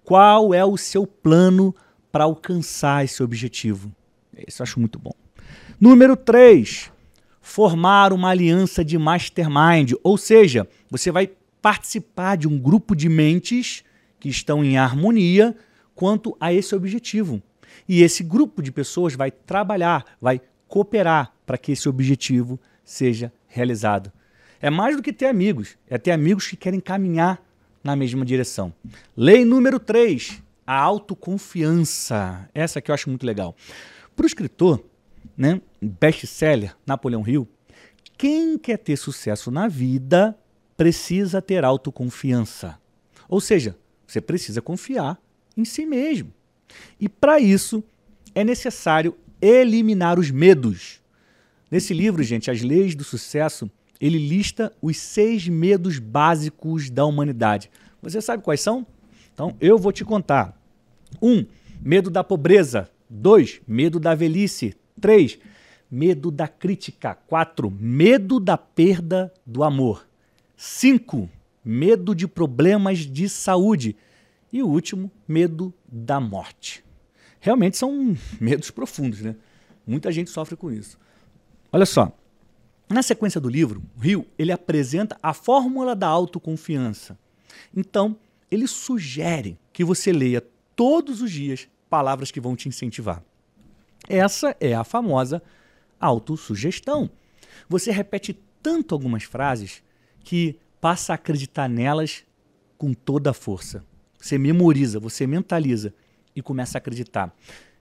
qual 0.05 0.55
é 0.55 0.65
o 0.65 0.77
seu 0.77 1.09
plano 1.09 1.75
para 2.13 2.23
alcançar 2.23 3.05
esse 3.05 3.21
objetivo. 3.21 3.91
Isso 4.47 4.63
eu 4.63 4.65
acho 4.65 4.79
muito 4.79 4.97
bom. 4.97 5.13
Número 5.81 6.15
3, 6.17 6.93
formar 7.51 8.13
uma 8.13 8.29
aliança 8.29 8.85
de 8.85 8.97
mastermind, 8.97 9.95
ou 10.05 10.17
seja, 10.17 10.69
você 10.89 11.11
vai 11.11 11.29
participar 11.61 12.37
de 12.37 12.47
um 12.47 12.57
grupo 12.57 12.95
de 12.95 13.09
mentes 13.09 13.83
que 14.21 14.29
estão 14.29 14.65
em 14.65 14.79
harmonia 14.79 15.57
quanto 15.93 16.37
a 16.39 16.53
esse 16.53 16.77
objetivo. 16.77 17.43
E 17.89 18.03
esse 18.03 18.23
grupo 18.23 18.63
de 18.63 18.71
pessoas 18.71 19.17
vai 19.17 19.33
trabalhar, 19.33 20.05
vai 20.21 20.41
cooperar 20.69 21.33
para 21.45 21.59
que 21.59 21.73
esse 21.73 21.89
objetivo 21.89 22.59
seja 22.85 23.33
realizado. 23.49 24.13
É 24.61 24.71
mais 24.71 24.95
do 24.95 25.03
que 25.03 25.13
ter 25.13 25.27
amigos, 25.27 25.77
é 25.89 25.99
ter 25.99 26.13
amigos 26.13 26.47
que 26.47 26.57
querem 26.57 26.79
caminhar 26.79 27.43
na 27.83 27.97
mesma 27.97 28.25
direção. 28.25 28.73
Lei 29.17 29.45
número 29.45 29.81
3, 29.81 30.41
a 30.65 30.77
autoconfiança. 30.81 32.49
Essa 32.55 32.79
aqui 32.79 32.93
eu 32.93 32.95
acho 32.95 33.09
muito 33.09 33.27
legal. 33.27 33.57
Para 34.15 34.23
o 34.23 34.27
escritor, 34.27 34.85
né, 35.41 35.59
best-seller, 35.81 36.77
Napoleão 36.87 37.27
Hill, 37.27 37.49
quem 38.19 38.59
quer 38.59 38.77
ter 38.77 38.99
sucesso 38.99 39.51
na 39.51 39.69
vida 39.69 40.39
precisa 40.77 41.41
ter 41.41 41.65
autoconfiança. 41.65 42.79
Ou 43.27 43.41
seja, 43.41 43.75
você 44.07 44.21
precisa 44.21 44.61
confiar 44.61 45.19
em 45.57 45.65
si 45.65 45.87
mesmo. 45.87 46.31
E 47.01 47.09
para 47.09 47.41
isso 47.41 47.83
é 48.35 48.45
necessário 48.45 49.17
eliminar 49.41 50.19
os 50.19 50.31
medos. 50.31 51.01
Nesse 51.71 51.95
livro, 51.95 52.23
gente, 52.23 52.51
As 52.51 52.61
Leis 52.61 52.95
do 52.95 53.03
Sucesso, 53.03 53.71
ele 53.99 54.19
lista 54.19 54.71
os 54.83 54.99
seis 54.99 55.49
medos 55.49 55.99
básicos 55.99 56.91
da 56.91 57.07
humanidade. 57.07 57.71
Você 58.03 58.21
sabe 58.21 58.43
quais 58.43 58.61
são? 58.61 58.87
Então 59.33 59.57
eu 59.59 59.79
vou 59.79 59.91
te 59.91 60.05
contar. 60.05 60.55
Um, 61.23 61.47
medo 61.81 62.11
da 62.11 62.23
pobreza. 62.23 62.91
Dois, 63.09 63.63
medo 63.67 63.99
da 63.99 64.15
velhice. 64.15 64.75
Três, 65.01 65.39
medo 65.91 66.31
da 66.31 66.47
crítica. 66.47 67.15
4. 67.27 67.71
Medo 67.71 68.39
da 68.39 68.57
perda 68.57 69.33
do 69.47 69.65
amor. 69.65 70.07
5. 70.57 71.29
Medo 71.65 72.15
de 72.15 72.29
problemas 72.29 72.99
de 72.99 73.29
saúde. 73.29 73.97
E 74.53 74.63
o 74.63 74.69
último, 74.69 75.11
medo 75.27 75.73
da 75.91 76.21
morte. 76.21 76.85
Realmente 77.41 77.77
são 77.77 78.17
medos 78.41 78.71
profundos, 78.71 79.21
né? 79.21 79.37
Muita 79.87 80.13
gente 80.13 80.31
sofre 80.31 80.57
com 80.57 80.71
isso. 80.71 80.99
Olha 81.73 81.87
só, 81.87 82.13
na 82.89 83.03
sequência 83.03 83.41
do 83.41 83.49
livro, 83.49 83.83
Rio 84.01 84.27
ele 84.39 84.53
apresenta 84.53 85.17
a 85.23 85.33
fórmula 85.33 85.95
da 85.95 86.09
autoconfiança. 86.09 87.19
Então, 87.75 88.17
ele 88.51 88.67
sugere 88.67 89.59
que 89.73 89.85
você 89.85 90.13
leia 90.13 90.45
todos 90.75 91.23
os 91.23 91.31
dias 91.31 91.69
palavras 91.89 92.31
que 92.31 92.41
vão 92.41 92.57
te 92.57 92.69
incentivar. 92.69 93.23
Essa 94.11 94.57
é 94.59 94.75
a 94.75 94.83
famosa 94.83 95.41
autossugestão. 96.01 97.09
Você 97.69 97.93
repete 97.93 98.37
tanto 98.61 98.93
algumas 98.93 99.23
frases 99.23 99.85
que 100.25 100.59
passa 100.81 101.13
a 101.13 101.15
acreditar 101.15 101.69
nelas 101.69 102.25
com 102.77 102.93
toda 102.93 103.31
a 103.31 103.33
força. 103.33 103.85
Você 104.19 104.37
memoriza, 104.37 104.99
você 104.99 105.29
mentaliza 105.29 105.95
e 106.35 106.43
começa 106.43 106.77
a 106.77 106.81
acreditar. 106.81 107.33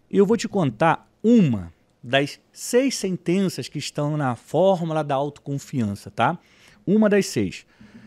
Eu 0.10 0.24
vou 0.24 0.38
te 0.38 0.48
contar 0.48 1.12
uma 1.24 1.74
das 2.04 2.40
seis 2.52 2.96
sentenças 2.96 3.68
que 3.68 3.80
estão 3.80 4.16
na 4.16 4.36
fórmula 4.36 5.04
da 5.04 5.16
autoconfiança, 5.16 6.12
tá? 6.12 6.38
Uma 6.86 7.10
das 7.10 7.26
seis. 7.26 7.66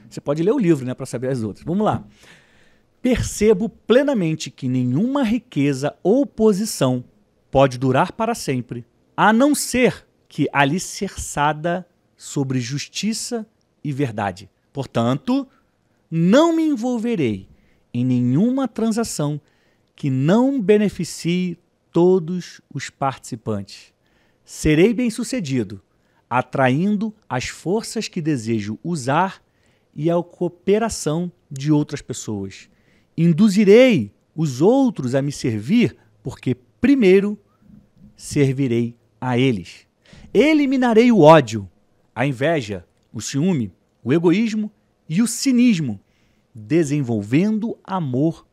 Você 0.09 0.21
pode 0.21 0.45
ler 0.45 0.53
o 0.53 0.59
livro, 0.59 0.87
né, 0.87 0.95
para 0.95 1.07
saber 1.07 1.29
as 1.29 1.43
outras. 1.43 1.65
Vamos 1.67 1.85
lá. 1.85 2.05
Percebo 3.03 3.69
plenamente 3.69 4.49
que 4.49 4.69
nenhuma 4.69 5.25
riqueza 5.25 5.97
ou 6.05 6.25
posição 6.25 7.05
pode 7.53 7.77
durar 7.77 8.13
para 8.13 8.35
sempre, 8.35 8.87
a 9.15 9.31
não 9.31 9.55
ser 9.55 10.09
que 10.27 10.49
alicerçada 10.55 11.87
sobre 12.17 12.59
justiça 12.59 13.47
e 13.85 13.93
verdade. 13.93 14.51
Portanto, 14.73 15.47
não 16.11 16.57
me 16.57 16.63
envolverei 16.63 17.47
em 17.93 18.07
nenhuma 18.07 18.67
transação 18.67 19.39
que 19.95 20.09
não 20.09 20.63
beneficie 20.63 21.59
todos 21.93 22.63
os 22.73 22.89
participantes. 22.89 23.93
Serei 24.47 24.95
bem-sucedido, 24.95 25.83
atraindo 26.31 27.15
as 27.29 27.49
forças 27.49 28.09
que 28.09 28.23
desejo 28.23 28.79
usar 28.83 29.43
e 29.95 30.11
a 30.11 30.15
cooperação 30.23 31.31
de 31.51 31.71
outras 31.71 32.01
pessoas. 32.01 32.71
Induzirei 33.15 34.11
os 34.35 34.63
outros 34.63 35.15
a 35.15 35.21
me 35.21 35.31
servir, 35.31 35.95
porque 36.23 36.57
primeiro 36.83 37.39
servirei 38.17 38.97
a 39.21 39.39
eles. 39.39 39.87
Eliminarei 40.35 41.13
o 41.13 41.21
ódio, 41.21 41.71
a 42.13 42.27
inveja, 42.27 42.85
o 43.13 43.21
ciúme, 43.21 43.73
o 44.03 44.13
egoísmo 44.13 44.69
e 45.09 45.23
o 45.23 45.29
cinismo, 45.29 46.01
desenvolvendo 46.53 47.79
amor 47.85 48.45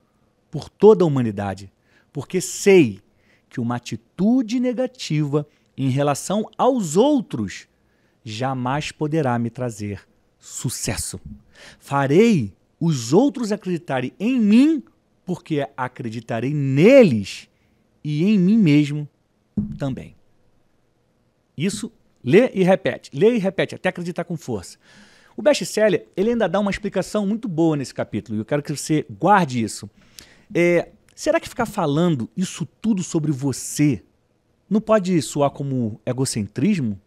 por 0.52 0.70
toda 0.70 1.04
a 1.04 1.08
humanidade, 1.08 1.74
porque 2.14 2.40
sei 2.40 3.02
que 3.50 3.60
uma 3.60 3.78
atitude 3.78 4.60
negativa 4.60 5.48
em 5.76 5.90
relação 5.90 6.48
aos 6.56 6.96
outros 6.96 7.68
jamais 8.24 8.92
poderá 8.92 9.40
me 9.40 9.50
trazer 9.50 10.08
sucesso. 10.38 11.20
Farei 11.80 12.54
os 12.80 13.12
outros 13.12 13.52
acreditarem 13.52 14.14
em 14.20 14.40
mim, 14.40 14.84
porque 15.26 15.68
acreditarei 15.76 16.54
neles 16.54 17.49
e 18.04 18.24
em 18.24 18.38
mim 18.38 18.58
mesmo 18.58 19.08
também. 19.78 20.16
Isso 21.58 21.92
lê 22.24 22.50
e 22.54 22.64
repete, 22.64 23.12
lê 23.14 23.36
e 23.36 23.38
repete, 23.38 23.76
até 23.76 23.90
acreditar 23.90 24.24
com 24.24 24.38
força. 24.38 24.78
O 25.36 25.42
best-seller, 25.42 26.08
ele 26.16 26.32
ainda 26.32 26.50
dá 26.50 26.60
uma 26.60 26.72
explicação 26.72 27.26
muito 27.26 27.48
boa 27.48 27.78
nesse 27.78 27.94
capítulo, 27.94 28.38
e 28.38 28.42
eu 28.42 28.46
quero 28.46 28.62
que 28.62 28.76
você 28.76 29.06
guarde 29.10 29.64
isso. 29.64 29.90
É, 30.54 30.90
será 31.16 31.40
que 31.40 31.48
ficar 31.48 31.66
falando 31.66 32.30
isso 32.36 32.66
tudo 32.82 33.04
sobre 33.04 33.32
você 33.32 34.04
não 34.70 34.82
pode 34.82 35.22
soar 35.22 35.50
como 35.52 36.00
egocentrismo? 36.06 37.00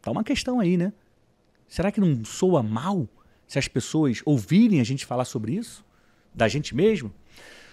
Tá 0.00 0.10
uma 0.10 0.24
questão 0.24 0.60
aí, 0.60 0.76
né? 0.76 0.92
Será 1.68 1.90
que 1.90 2.00
não 2.00 2.24
soa 2.24 2.62
mal 2.62 3.08
se 3.46 3.58
as 3.58 3.68
pessoas 3.68 4.20
ouvirem 4.24 4.80
a 4.80 4.84
gente 4.84 5.06
falar 5.06 5.24
sobre 5.24 5.54
isso? 5.54 5.84
Da 6.34 6.48
gente 6.48 6.74
mesmo? 6.74 7.12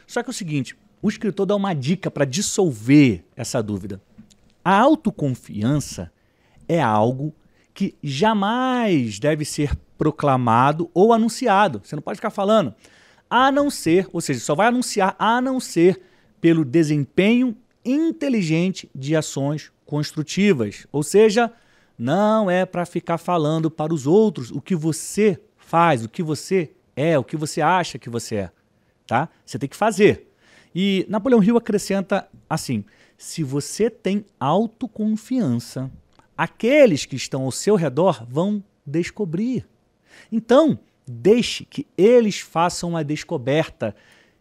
Só 0.05 0.21
que 0.21 0.29
é 0.29 0.31
o 0.31 0.33
seguinte, 0.33 0.77
o 1.01 1.09
escritor 1.09 1.45
dá 1.45 1.55
uma 1.55 1.73
dica 1.73 2.11
para 2.11 2.25
dissolver 2.25 3.23
essa 3.35 3.61
dúvida. 3.61 4.01
A 4.63 4.77
autoconfiança 4.77 6.11
é 6.67 6.81
algo 6.81 7.33
que 7.73 7.95
jamais 8.03 9.19
deve 9.19 9.43
ser 9.43 9.75
proclamado 9.97 10.89
ou 10.93 11.13
anunciado. 11.13 11.81
Você 11.83 11.95
não 11.95 12.03
pode 12.03 12.17
ficar 12.17 12.29
falando, 12.29 12.73
a 13.29 13.51
não 13.51 13.69
ser, 13.69 14.07
ou 14.13 14.21
seja, 14.21 14.39
só 14.39 14.53
vai 14.53 14.67
anunciar 14.67 15.15
a 15.17 15.41
não 15.41 15.59
ser 15.59 16.01
pelo 16.39 16.65
desempenho 16.65 17.55
inteligente 17.83 18.89
de 18.93 19.15
ações 19.15 19.71
construtivas. 19.85 20.85
Ou 20.91 21.03
seja, 21.03 21.51
não 21.97 22.49
é 22.49 22.65
para 22.65 22.85
ficar 22.85 23.17
falando 23.17 23.69
para 23.69 23.93
os 23.93 24.05
outros 24.05 24.51
o 24.51 24.61
que 24.61 24.75
você 24.75 25.39
faz, 25.57 26.03
o 26.03 26.09
que 26.09 26.21
você 26.21 26.71
é, 26.95 27.17
o 27.17 27.23
que 27.23 27.37
você 27.37 27.61
acha 27.61 27.97
que 27.97 28.09
você 28.09 28.35
é, 28.35 28.51
tá? 29.07 29.29
Você 29.45 29.57
tem 29.57 29.69
que 29.69 29.75
fazer. 29.75 30.30
E 30.73 31.05
Napoleão 31.09 31.43
Hill 31.43 31.57
acrescenta 31.57 32.27
assim: 32.49 32.85
se 33.17 33.43
você 33.43 33.89
tem 33.89 34.25
autoconfiança, 34.39 35.91
aqueles 36.37 37.05
que 37.05 37.15
estão 37.15 37.43
ao 37.43 37.51
seu 37.51 37.75
redor 37.75 38.25
vão 38.27 38.63
descobrir. 38.85 39.67
Então, 40.31 40.79
deixe 41.07 41.65
que 41.65 41.85
eles 41.97 42.39
façam 42.39 42.95
a 42.95 43.03
descoberta 43.03 43.95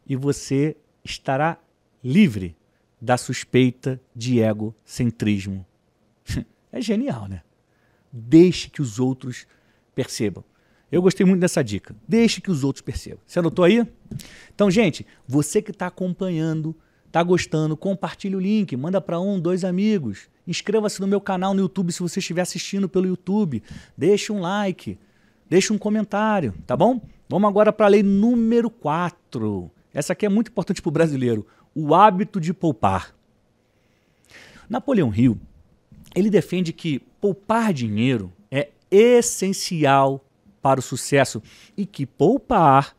e 0.07 0.16
você 0.16 0.77
estará 1.05 1.59
livre 2.03 2.57
da 3.01 3.16
suspeita 3.16 4.01
de 4.14 4.40
egocentrismo. 4.40 5.66
É 6.73 6.81
genial, 6.81 7.27
né? 7.27 7.43
Deixe 8.12 8.71
que 8.71 8.81
os 8.81 9.01
outros 9.01 9.45
percebam. 9.93 10.45
Eu 10.90 11.00
gostei 11.00 11.24
muito 11.24 11.40
dessa 11.40 11.62
dica. 11.62 11.94
Deixe 12.07 12.40
que 12.40 12.50
os 12.50 12.64
outros 12.64 12.83
percebam. 12.83 13.20
Você 13.26 13.38
anotou 13.38 13.64
aí? 13.64 13.87
Então, 14.55 14.70
gente, 14.70 15.07
você 15.26 15.62
que 15.62 15.70
está 15.70 15.87
acompanhando, 15.87 16.74
está 17.07 17.22
gostando, 17.22 17.76
compartilhe 17.76 18.35
o 18.35 18.40
link, 18.40 18.76
manda 18.76 19.00
para 19.00 19.20
um, 19.20 19.38
dois 19.38 19.64
amigos. 19.64 20.29
Inscreva-se 20.46 21.00
no 21.00 21.07
meu 21.07 21.20
canal 21.20 21.55
no 21.55 21.61
YouTube 21.61 21.92
se 21.92 22.00
você 22.00 22.18
estiver 22.18 22.42
assistindo 22.42 22.88
pelo 22.88 23.07
YouTube. 23.07 23.62
Deixe 23.96 24.33
um 24.33 24.40
like, 24.40 24.98
deixe 25.48 25.72
um 25.72 25.79
comentário, 25.79 26.55
tá 26.66 26.76
bom? 26.76 27.00
Vamos 27.29 27.48
agora 27.48 27.72
para 27.72 27.87
a 27.87 27.88
lei 27.88 28.03
número 28.03 28.68
4. 28.68 29.70
Essa 29.94 30.12
aqui 30.12 30.26
é 30.26 30.29
muito 30.29 30.50
importante 30.50 30.83
para 30.83 30.88
o 30.88 30.92
brasileiro. 30.92 31.46
O 31.72 31.94
hábito 31.94 32.40
de 32.40 32.53
poupar. 32.53 33.14
Napoleão 34.68 35.14
Hill, 35.14 35.38
ele 36.14 36.31
defende 36.31 36.72
que 36.72 37.00
poupar 37.20 37.72
dinheiro 37.72 38.33
é 38.50 38.70
essencial 38.90 40.24
para 40.62 40.81
o 40.81 40.83
sucesso 40.83 41.42
e 41.77 41.87
que 41.87 42.07
poupar 42.07 42.96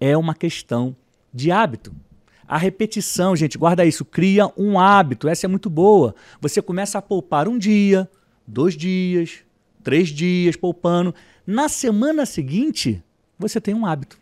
é 0.00 0.16
uma 0.16 0.34
questão 0.34 0.96
de 1.32 1.50
hábito. 1.50 1.94
A 2.46 2.58
repetição, 2.58 3.34
gente, 3.34 3.56
guarda 3.56 3.84
isso, 3.84 4.04
cria 4.04 4.50
um 4.56 4.78
hábito. 4.78 5.28
Essa 5.28 5.46
é 5.46 5.48
muito 5.48 5.70
boa. 5.70 6.14
Você 6.40 6.60
começa 6.60 6.98
a 6.98 7.02
poupar 7.02 7.48
um 7.48 7.56
dia, 7.56 8.10
dois 8.46 8.76
dias, 8.76 9.38
três 9.82 10.08
dias 10.08 10.56
poupando. 10.56 11.14
Na 11.46 11.68
semana 11.68 12.26
seguinte, 12.26 13.02
você 13.38 13.60
tem 13.60 13.74
um 13.74 13.86
hábito. 13.86 14.18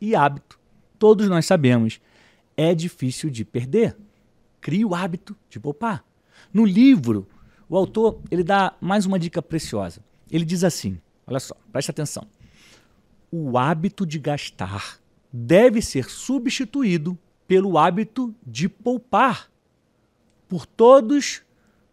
E 0.00 0.14
hábito, 0.14 0.58
todos 0.98 1.28
nós 1.28 1.46
sabemos, 1.46 2.00
é 2.56 2.74
difícil 2.74 3.30
de 3.30 3.44
perder. 3.44 3.96
Crie 4.60 4.84
o 4.84 4.94
hábito 4.94 5.36
de 5.48 5.58
poupar. 5.58 6.04
No 6.52 6.64
livro, 6.64 7.26
o 7.68 7.76
autor 7.76 8.20
ele 8.30 8.44
dá 8.44 8.74
mais 8.80 9.06
uma 9.06 9.18
dica 9.18 9.40
preciosa. 9.40 10.02
Ele 10.30 10.44
diz 10.44 10.62
assim: 10.62 11.00
olha 11.26 11.40
só, 11.40 11.54
preste 11.72 11.90
atenção. 11.90 12.26
O 13.30 13.56
hábito 13.56 14.04
de 14.04 14.18
gastar 14.18 14.98
deve 15.32 15.80
ser 15.80 16.10
substituído 16.10 17.18
pelo 17.46 17.78
hábito 17.78 18.34
de 18.46 18.68
poupar. 18.68 19.50
Por 20.48 20.66
todos, 20.66 21.42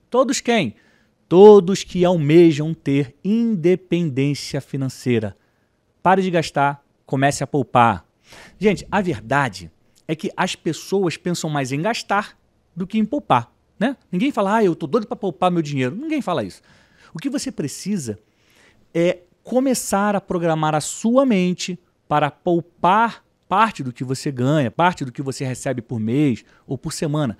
todos 0.09 0.41
quem? 0.41 0.75
Todos 1.27 1.83
que 1.83 2.03
almejam 2.03 2.73
ter 2.73 3.15
independência 3.23 4.59
financeira. 4.59 5.37
Pare 6.01 6.21
de 6.21 6.31
gastar, 6.31 6.83
comece 7.05 7.43
a 7.43 7.47
poupar. 7.47 8.05
Gente, 8.57 8.85
a 8.91 9.01
verdade 9.01 9.71
é 10.07 10.15
que 10.15 10.31
as 10.35 10.55
pessoas 10.55 11.17
pensam 11.17 11.49
mais 11.49 11.71
em 11.71 11.81
gastar 11.81 12.37
do 12.75 12.87
que 12.87 12.97
em 12.97 13.05
poupar. 13.05 13.53
Né? 13.79 13.95
Ninguém 14.11 14.31
fala, 14.31 14.57
ah, 14.57 14.63
eu 14.63 14.73
estou 14.73 14.89
doido 14.89 15.07
para 15.07 15.15
poupar 15.15 15.49
meu 15.51 15.61
dinheiro. 15.61 15.95
Ninguém 15.95 16.21
fala 16.21 16.43
isso. 16.43 16.61
O 17.13 17.19
que 17.19 17.29
você 17.29 17.51
precisa 17.51 18.19
é 18.93 19.19
começar 19.43 20.15
a 20.15 20.21
programar 20.21 20.75
a 20.75 20.81
sua 20.81 21.25
mente 21.25 21.79
para 22.07 22.29
poupar 22.29 23.23
parte 23.47 23.83
do 23.83 23.91
que 23.91 24.03
você 24.03 24.31
ganha, 24.31 24.69
parte 24.69 25.03
do 25.03 25.11
que 25.11 25.21
você 25.21 25.43
recebe 25.43 25.81
por 25.81 25.99
mês 25.99 26.43
ou 26.67 26.77
por 26.77 26.93
semana. 26.93 27.37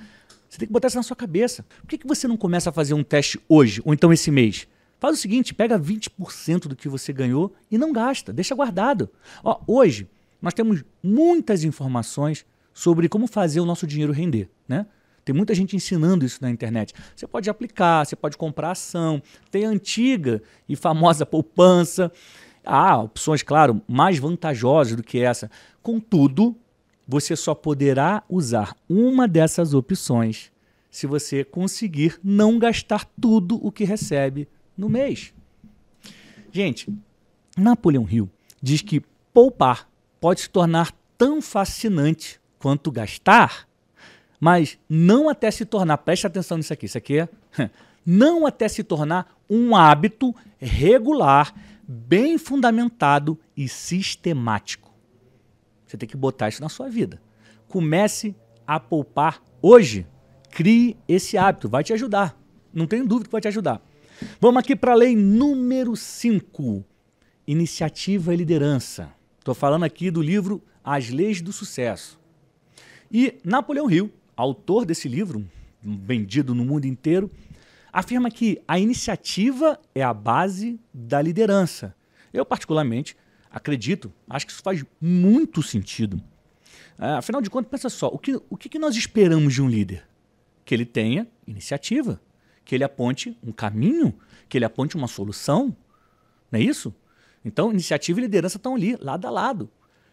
Você 0.50 0.58
tem 0.58 0.68
que 0.68 0.74
botar 0.74 0.88
isso 0.88 0.98
na 0.98 1.04
sua 1.04 1.16
cabeça. 1.16 1.64
Por 1.82 1.88
que, 1.88 2.00
que 2.00 2.08
você 2.08 2.28
não 2.28 2.36
começa 2.36 2.72
a 2.72 2.74
fazer 2.74 2.96
um 2.96 3.04
teste 3.04 3.40
hoje 3.48 3.82
ou 3.86 3.94
então 3.94 4.12
esse 4.12 4.32
mês? 4.32 4.68
Faz 5.00 5.18
o 5.18 5.22
seguinte, 5.22 5.54
pega 5.54 5.80
20% 5.80 6.68
do 6.68 6.76
que 6.76 6.90
você 6.90 7.14
ganhou 7.14 7.54
e 7.70 7.78
não 7.78 7.94
gasta, 7.94 8.34
deixa 8.34 8.56
guardado. 8.56 9.10
Ó, 9.44 9.62
hoje 9.68 10.10
nós 10.42 10.54
temos 10.54 10.84
muitas 11.02 11.64
informações 11.64 12.46
sobre 12.74 13.08
como 13.08 13.28
fazer 13.28 13.60
o 13.60 13.66
nosso 13.66 13.86
dinheiro 13.86 14.12
render, 14.12 14.50
né? 14.68 14.86
Tem 15.30 15.36
muita 15.36 15.54
gente 15.54 15.76
ensinando 15.76 16.26
isso 16.26 16.40
na 16.42 16.50
internet. 16.50 16.92
Você 17.16 17.28
pode 17.28 17.48
aplicar, 17.52 18.04
você 18.04 18.16
pode 18.16 18.36
comprar 18.36 18.72
ação, 18.72 19.22
tem 19.52 19.64
a 19.64 19.70
antiga 19.70 20.42
e 20.68 20.76
famosa 20.76 21.24
poupança. 21.24 22.12
Há 22.66 22.98
opções, 22.98 23.44
claro, 23.44 23.80
mais 23.88 24.18
vantajosas 24.18 24.96
do 24.96 25.04
que 25.04 25.20
essa. 25.20 25.52
Contudo, 25.84 26.58
você 27.08 27.36
só 27.36 27.54
poderá 27.54 28.24
usar 28.28 28.76
uma 28.90 29.28
dessas 29.28 29.76
opções 29.76 30.52
se 30.90 31.06
você 31.06 31.44
conseguir 31.44 32.20
não 32.24 32.58
gastar 32.58 33.06
tudo 33.22 33.64
o 33.64 33.72
que 33.72 33.84
recebe 33.84 34.48
no 34.76 34.90
mês. 34.90 35.32
Gente, 36.52 36.92
Napoleão 37.56 38.08
Hill 38.10 38.28
diz 38.60 38.82
que 38.82 39.04
poupar 39.32 39.88
pode 40.20 40.42
se 40.42 40.50
tornar 40.50 40.92
tão 41.20 41.40
fascinante 41.40 42.42
quanto 42.58 42.92
gastar 42.92 43.69
mas 44.40 44.78
não 44.88 45.30
até 45.30 45.52
se 45.52 45.66
tornar, 45.66 45.98
preste 45.98 46.26
atenção 46.26 46.58
nisso 46.58 46.72
aqui, 46.72 46.86
isso 46.86 46.98
aqui 46.98 47.20
é, 47.20 47.30
não 48.06 48.46
até 48.46 48.68
se 48.68 48.84
tornar 48.84 49.36
um 49.50 49.76
hábito 49.76 50.34
regular, 50.58 51.54
bem 51.88 52.38
fundamentado 52.38 53.38
e 53.58 53.68
sistemático. 53.68 54.94
Você 55.86 55.98
tem 55.98 56.08
que 56.08 56.16
botar 56.16 56.50
isso 56.50 56.62
na 56.62 56.70
sua 56.70 56.88
vida. 56.88 57.20
Comece 57.68 58.36
a 58.66 58.80
poupar 58.80 59.42
hoje. 59.62 60.06
Crie 60.52 60.96
esse 61.08 61.38
hábito, 61.38 61.68
vai 61.68 61.84
te 61.84 61.94
ajudar. 61.94 62.40
Não 62.72 62.86
tenho 62.86 63.08
dúvida 63.08 63.26
que 63.28 63.32
vai 63.32 63.42
te 63.42 63.48
ajudar. 63.48 63.82
Vamos 64.40 64.60
aqui 64.60 64.76
para 64.76 64.92
a 64.92 64.96
lei 64.96 65.16
número 65.16 65.96
5. 65.96 66.86
Iniciativa 67.48 68.34
e 68.34 68.38
liderança. 68.38 69.12
Estou 69.40 69.56
falando 69.56 69.84
aqui 69.84 70.12
do 70.12 70.22
livro 70.22 70.62
As 70.84 71.10
Leis 71.10 71.42
do 71.42 71.52
Sucesso. 71.52 72.20
E 73.12 73.40
Napoleão 73.44 73.90
Hill 73.90 74.12
autor 74.40 74.86
desse 74.86 75.10
livro, 75.10 75.46
vendido 75.84 76.56
no 76.56 76.64
mundo 76.64 76.86
inteiro, 76.86 77.30
afirma 77.92 78.32
que 78.32 78.62
a 78.68 78.80
iniciativa 78.80 79.78
é 79.94 80.02
a 80.02 80.14
base 80.14 80.80
da 80.94 81.22
liderança. 81.22 81.94
Eu, 82.32 82.46
particularmente, 82.46 83.18
acredito, 83.52 84.14
acho 84.30 84.46
que 84.46 84.54
isso 84.54 84.62
faz 84.64 84.86
muito 85.02 85.62
sentido. 85.62 86.22
É, 86.98 87.08
afinal 87.12 87.42
de 87.42 87.50
contas, 87.50 87.70
pensa 87.70 87.90
só, 87.90 88.08
o 88.08 88.18
que, 88.18 88.40
o 88.50 88.58
que 88.58 88.80
nós 88.80 88.96
esperamos 88.96 89.54
de 89.54 89.62
um 89.62 89.70
líder? 89.70 90.08
Que 90.64 90.74
ele 90.74 90.86
tenha 90.86 91.28
iniciativa, 91.46 92.22
que 92.64 92.76
ele 92.76 92.84
aponte 92.84 93.38
um 93.44 93.52
caminho, 93.52 94.14
que 94.48 94.58
ele 94.58 94.66
aponte 94.66 94.96
uma 94.96 95.08
solução. 95.08 95.76
Não 96.50 96.60
é 96.60 96.64
isso? 96.64 96.96
Então, 97.44 97.72
iniciativa 97.72 98.20
e 98.20 98.24
liderança 98.24 98.58
estão 98.58 98.76
ali, 98.76 98.96
lado 99.02 99.26
a 99.26 99.30
lado. 99.30 99.70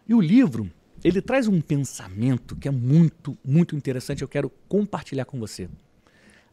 E 0.08 0.14
o 0.14 0.20
livro 0.20 0.70
ele 1.04 1.20
traz 1.20 1.46
um 1.46 1.60
pensamento 1.60 2.56
que 2.56 2.68
é 2.68 2.70
muito, 2.70 3.36
muito 3.44 3.76
interessante. 3.76 4.22
Eu 4.22 4.28
quero 4.28 4.50
compartilhar 4.68 5.24
com 5.24 5.38
você. 5.38 5.68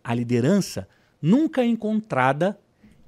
A 0.04 0.14
liderança 0.14 0.88
nunca 1.22 1.62
é 1.62 1.66
encontrada 1.66 2.60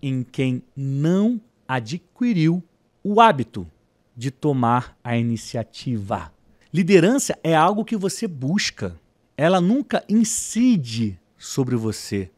em 0.02 0.24
quem 0.24 0.64
não 0.76 1.40
adquiriu 1.68 2.64
o 3.04 3.20
hábito 3.20 3.68
de 4.16 4.32
tomar 4.32 4.98
a 5.04 5.18
iniciativa. 5.18 6.32
Liderança 6.74 7.38
é 7.44 7.56
algo 7.56 7.86
que 7.86 7.98
você 7.98 8.28
busca. 8.28 9.00
Ela 9.38 9.60
nunca 9.60 10.04
incide 10.08 11.20
sobre 11.38 11.76
você. 11.76 12.32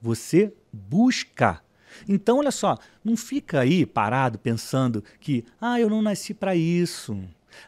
Você 0.00 0.52
busca. 0.72 1.62
Então, 2.08 2.38
olha 2.38 2.50
só, 2.50 2.78
não 3.04 3.16
fica 3.16 3.60
aí 3.60 3.84
parado 3.84 4.38
pensando 4.38 5.04
que, 5.18 5.44
ah, 5.60 5.78
eu 5.78 5.90
não 5.90 6.00
nasci 6.00 6.32
para 6.32 6.54
isso. 6.54 7.18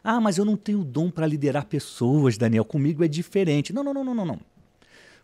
Ah, 0.02 0.20
mas 0.20 0.38
eu 0.38 0.44
não 0.44 0.56
tenho 0.56 0.84
dom 0.84 1.10
para 1.10 1.26
liderar 1.26 1.66
pessoas, 1.66 2.36
Daniel. 2.36 2.64
Comigo 2.64 3.04
é 3.04 3.08
diferente. 3.08 3.72
Não, 3.72 3.82
não, 3.82 3.94
não, 3.94 4.04
não, 4.04 4.14
não, 4.14 4.26
não. 4.26 4.40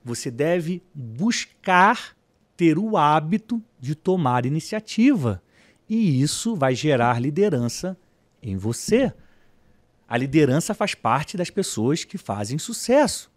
Você 0.05 0.31
deve 0.31 0.83
buscar 0.95 2.17
ter 2.57 2.79
o 2.79 2.97
hábito 2.97 3.63
de 3.79 3.95
tomar 3.95 4.47
iniciativa. 4.47 5.43
E 5.89 6.21
isso 6.21 6.55
vai 6.55 6.75
gerar 6.75 7.21
liderança 7.21 7.97
em 8.43 8.57
você. 8.57 9.13
A 10.09 10.17
liderança 10.17 10.75
faz 10.75 10.95
parte 10.95 11.37
das 11.37 11.51
pessoas 11.51 12.05
que 12.05 12.19
fazem 12.19 12.59
sucesso. 12.59 13.31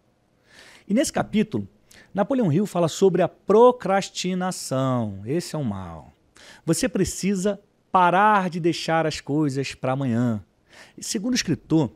E 0.88 0.94
nesse 0.94 1.12
capítulo, 1.12 1.68
Napoleão 2.12 2.52
Hill 2.52 2.66
fala 2.66 2.88
sobre 2.88 3.22
a 3.22 3.28
procrastinação. 3.28 5.22
Esse 5.24 5.54
é 5.54 5.58
um 5.58 5.64
mal. 5.64 6.12
Você 6.64 6.88
precisa 6.88 7.60
parar 7.90 8.50
de 8.50 8.58
deixar 8.58 9.06
as 9.06 9.20
coisas 9.20 9.74
para 9.74 9.92
amanhã. 9.92 10.42
Segundo 11.00 11.32
o 11.32 11.36
escritor, 11.36 11.90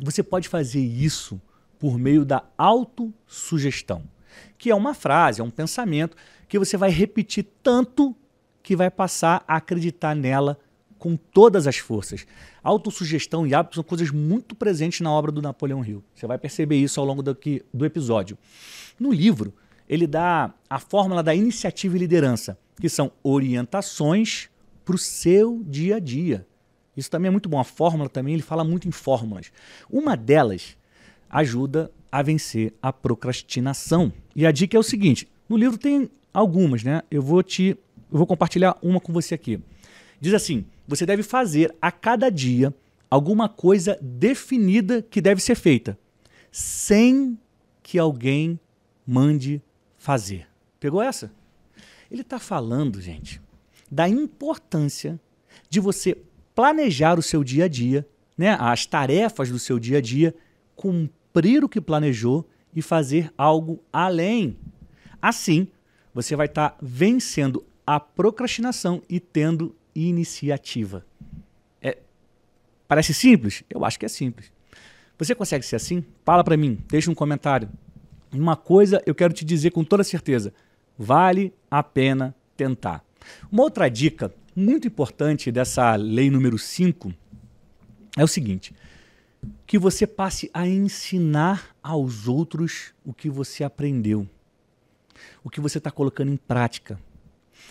você 0.00 0.22
pode 0.22 0.48
fazer 0.48 0.80
isso 0.80 1.40
por 1.78 1.98
meio 1.98 2.24
da 2.24 2.44
autossugestão, 2.56 4.02
que 4.56 4.70
é 4.70 4.74
uma 4.74 4.94
frase, 4.94 5.40
é 5.40 5.44
um 5.44 5.50
pensamento 5.50 6.16
que 6.48 6.58
você 6.58 6.76
vai 6.76 6.90
repetir 6.90 7.46
tanto 7.62 8.14
que 8.62 8.74
vai 8.74 8.90
passar 8.90 9.44
a 9.46 9.56
acreditar 9.56 10.14
nela 10.14 10.58
com 10.98 11.16
todas 11.16 11.66
as 11.66 11.78
forças. 11.78 12.26
Autossugestão 12.62 13.46
e 13.46 13.54
hábito 13.54 13.76
são 13.76 13.84
coisas 13.84 14.10
muito 14.10 14.54
presentes 14.54 15.00
na 15.00 15.10
obra 15.10 15.30
do 15.30 15.40
Napoleão 15.40 15.84
Hill. 15.84 16.02
Você 16.14 16.26
vai 16.26 16.36
perceber 16.36 16.76
isso 16.76 17.00
ao 17.00 17.06
longo 17.06 17.22
do, 17.22 17.36
do 17.72 17.86
episódio. 17.86 18.36
No 18.98 19.12
livro, 19.12 19.54
ele 19.88 20.06
dá 20.06 20.52
a 20.68 20.78
fórmula 20.78 21.22
da 21.22 21.34
iniciativa 21.34 21.96
e 21.96 22.00
liderança, 22.00 22.58
que 22.80 22.88
são 22.88 23.12
orientações 23.22 24.50
para 24.84 24.96
o 24.96 24.98
seu 24.98 25.62
dia 25.64 25.96
a 25.96 26.00
dia. 26.00 26.46
Isso 26.98 27.08
também 27.08 27.28
é 27.28 27.30
muito 27.30 27.48
bom. 27.48 27.60
A 27.60 27.64
fórmula 27.64 28.10
também, 28.10 28.34
ele 28.34 28.42
fala 28.42 28.64
muito 28.64 28.88
em 28.88 28.90
fórmulas. 28.90 29.52
Uma 29.88 30.16
delas 30.16 30.76
ajuda 31.30 31.92
a 32.10 32.22
vencer 32.22 32.74
a 32.82 32.92
procrastinação. 32.92 34.12
E 34.34 34.44
a 34.44 34.50
dica 34.50 34.76
é 34.76 34.80
o 34.80 34.82
seguinte: 34.82 35.28
no 35.48 35.56
livro 35.56 35.78
tem 35.78 36.10
algumas, 36.34 36.82
né? 36.82 37.02
Eu 37.08 37.22
vou 37.22 37.40
te 37.40 37.76
eu 38.10 38.18
vou 38.18 38.26
compartilhar 38.26 38.76
uma 38.82 39.00
com 39.00 39.12
você 39.12 39.32
aqui. 39.32 39.60
Diz 40.20 40.34
assim: 40.34 40.64
você 40.88 41.06
deve 41.06 41.22
fazer 41.22 41.72
a 41.80 41.92
cada 41.92 42.30
dia 42.30 42.74
alguma 43.08 43.48
coisa 43.48 43.96
definida 44.02 45.00
que 45.00 45.20
deve 45.20 45.40
ser 45.40 45.54
feita, 45.54 45.96
sem 46.50 47.38
que 47.80 47.96
alguém 47.96 48.58
mande 49.06 49.62
fazer. 49.96 50.48
Pegou 50.80 51.00
essa? 51.00 51.30
Ele 52.10 52.22
está 52.22 52.40
falando, 52.40 53.00
gente, 53.00 53.40
da 53.88 54.08
importância 54.08 55.20
de 55.70 55.78
você 55.80 56.16
planejar 56.58 57.20
o 57.20 57.22
seu 57.22 57.44
dia 57.44 57.66
a 57.66 57.68
dia, 57.68 58.04
né, 58.36 58.56
as 58.58 58.84
tarefas 58.84 59.48
do 59.48 59.60
seu 59.60 59.78
dia 59.78 59.98
a 59.98 60.00
dia, 60.00 60.34
cumprir 60.74 61.62
o 61.62 61.68
que 61.68 61.80
planejou 61.80 62.48
e 62.74 62.82
fazer 62.82 63.32
algo 63.38 63.80
além. 63.92 64.56
Assim, 65.22 65.68
você 66.12 66.34
vai 66.34 66.46
estar 66.46 66.70
tá 66.70 66.76
vencendo 66.82 67.64
a 67.86 68.00
procrastinação 68.00 69.00
e 69.08 69.20
tendo 69.20 69.72
iniciativa. 69.94 71.06
É, 71.80 71.98
parece 72.88 73.14
simples? 73.14 73.62
Eu 73.70 73.84
acho 73.84 73.96
que 73.96 74.06
é 74.06 74.08
simples. 74.08 74.50
Você 75.16 75.36
consegue 75.36 75.64
ser 75.64 75.76
assim? 75.76 76.04
Fala 76.24 76.42
para 76.42 76.56
mim, 76.56 76.76
deixa 76.88 77.08
um 77.08 77.14
comentário. 77.14 77.68
Uma 78.32 78.56
coisa 78.56 79.00
eu 79.06 79.14
quero 79.14 79.32
te 79.32 79.44
dizer 79.44 79.70
com 79.70 79.84
toda 79.84 80.02
certeza: 80.02 80.52
vale 80.98 81.54
a 81.70 81.84
pena 81.84 82.34
tentar. 82.56 83.04
Uma 83.48 83.62
outra 83.62 83.88
dica 83.88 84.34
muito 84.58 84.88
importante 84.88 85.52
dessa 85.52 85.94
lei 85.94 86.30
número 86.30 86.58
5 86.58 87.14
é 88.16 88.24
o 88.24 88.28
seguinte: 88.28 88.74
que 89.64 89.78
você 89.78 90.06
passe 90.06 90.50
a 90.52 90.66
ensinar 90.66 91.76
aos 91.80 92.26
outros 92.26 92.92
o 93.04 93.14
que 93.14 93.30
você 93.30 93.62
aprendeu, 93.62 94.28
o 95.44 95.48
que 95.48 95.60
você 95.60 95.78
está 95.78 95.92
colocando 95.92 96.32
em 96.32 96.36
prática. 96.36 97.00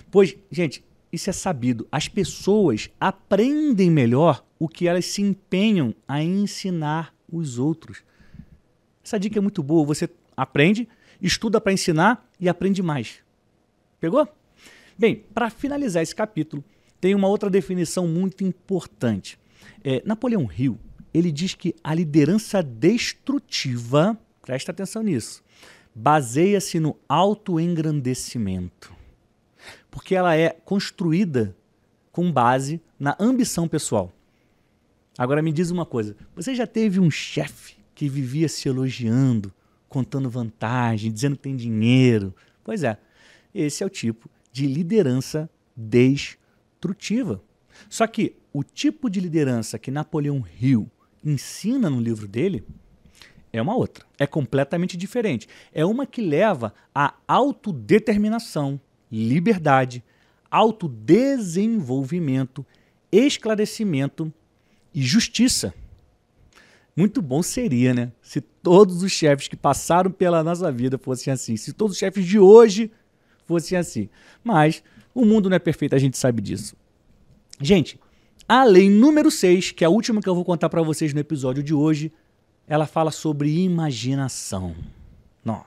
Pois, 0.10 0.36
gente, 0.50 0.84
isso 1.12 1.30
é 1.30 1.34
sabido. 1.34 1.86
As 1.92 2.08
pessoas 2.08 2.90
aprendem 3.00 3.92
melhor 3.92 4.46
o 4.58 4.70
que 4.70 4.88
elas 4.88 5.06
se 5.06 5.22
empenham 5.22 5.94
a 6.08 6.24
ensinar 6.24 7.14
os 7.30 7.60
outros. 7.60 8.02
Essa 9.04 9.20
dica 9.20 9.40
é 9.40 9.42
muito 9.42 9.62
boa. 9.62 9.86
Você 9.88 10.10
aprende, 10.36 10.88
estuda 11.22 11.60
para 11.60 11.74
ensinar 11.74 12.30
e 12.40 12.48
aprende 12.48 12.82
mais. 12.82 13.20
Pegou? 14.00 14.28
Bem, 14.98 15.24
para 15.34 15.50
finalizar 15.50 16.02
esse 16.02 16.16
capítulo, 16.16 16.64
tem 17.00 17.16
uma 17.16 17.28
outra 17.28 17.50
definição 17.50 18.08
muito 18.08 18.44
importante. 18.44 19.40
É, 19.84 20.02
Napoleão 20.06 20.50
Hill 20.52 20.80
ele 21.14 21.32
diz 21.32 21.56
que 21.56 21.76
a 21.84 21.94
liderança 21.94 22.62
destrutiva, 22.62 24.18
presta 24.42 24.72
atenção 24.72 25.02
nisso, 25.02 25.44
baseia-se 25.94 26.80
no 26.80 26.96
autoengrandecimento. 27.10 28.94
Porque 29.90 30.14
ela 30.14 30.36
é 30.36 30.50
construída 30.50 31.56
com 32.12 32.32
base 32.32 32.80
na 33.00 33.16
ambição 33.20 33.68
pessoal. 33.68 34.14
Agora 35.18 35.42
me 35.42 35.52
diz 35.52 35.72
uma 35.72 35.86
coisa: 35.86 36.16
você 36.36 36.54
já 36.54 36.68
teve 36.68 37.00
um 37.00 37.10
chefe 37.10 37.78
que 37.96 38.08
vivia 38.08 38.48
se 38.48 38.70
elogiando, 38.70 39.52
contando 39.90 40.30
vantagem, 40.30 41.12
dizendo 41.12 41.36
que 41.36 41.44
tem 41.44 41.56
dinheiro? 41.56 42.36
Pois 42.64 42.84
é, 42.84 42.98
esse 43.56 43.82
é 43.82 43.86
o 43.86 43.90
tipo 43.90 44.30
de 44.52 44.68
liderança 44.68 45.50
destrutiva. 45.76 46.47
Só 47.90 48.08
que 48.08 48.36
o 48.52 48.64
tipo 48.64 49.10
de 49.10 49.20
liderança 49.20 49.78
que 49.78 49.92
Napoleão 49.92 50.44
Hill 50.60 50.90
ensina 51.24 51.90
no 51.90 52.00
livro 52.00 52.28
dele 52.28 52.64
é 53.52 53.62
uma 53.62 53.76
outra. 53.76 54.06
É 54.18 54.26
completamente 54.26 54.98
diferente. 54.98 55.48
É 55.74 55.86
uma 55.86 56.06
que 56.06 56.22
leva 56.22 56.74
à 56.94 57.14
autodeterminação, 57.28 58.80
liberdade, 59.12 60.04
autodesenvolvimento, 60.50 62.66
esclarecimento 63.12 64.32
e 64.94 65.02
justiça. 65.02 65.74
Muito 66.96 67.22
bom 67.22 67.44
seria, 67.44 67.94
né? 67.94 68.12
Se 68.22 68.40
todos 68.42 69.04
os 69.04 69.12
chefes 69.12 69.48
que 69.48 69.56
passaram 69.56 70.10
pela 70.10 70.44
nossa 70.44 70.72
vida 70.72 70.98
fossem 70.98 71.32
assim. 71.32 71.56
Se 71.56 71.74
todos 71.74 71.94
os 71.94 72.00
chefes 72.00 72.26
de 72.26 72.40
hoje 72.40 72.92
fossem 73.46 73.78
assim. 73.78 74.10
Mas 74.44 74.82
o 75.18 75.26
mundo 75.26 75.50
não 75.50 75.56
é 75.56 75.60
perfeito, 75.60 75.96
a 75.96 76.00
gente 76.00 76.16
sabe 76.16 76.42
disso. 76.42 76.76
Gente, 77.60 78.00
a 78.48 78.64
lei 78.64 78.88
número 78.88 79.32
6, 79.32 79.72
que 79.72 79.84
é 79.84 79.88
a 79.88 79.90
última 79.90 80.22
que 80.22 80.30
eu 80.30 80.36
vou 80.36 80.46
contar 80.46 80.70
para 80.70 80.84
vocês 80.84 81.12
no 81.12 81.20
episódio 81.20 81.64
de 81.64 81.74
hoje, 81.74 82.14
ela 82.68 82.86
fala 82.86 83.10
sobre 83.10 83.50
imaginação. 83.64 84.76
Não. 85.44 85.66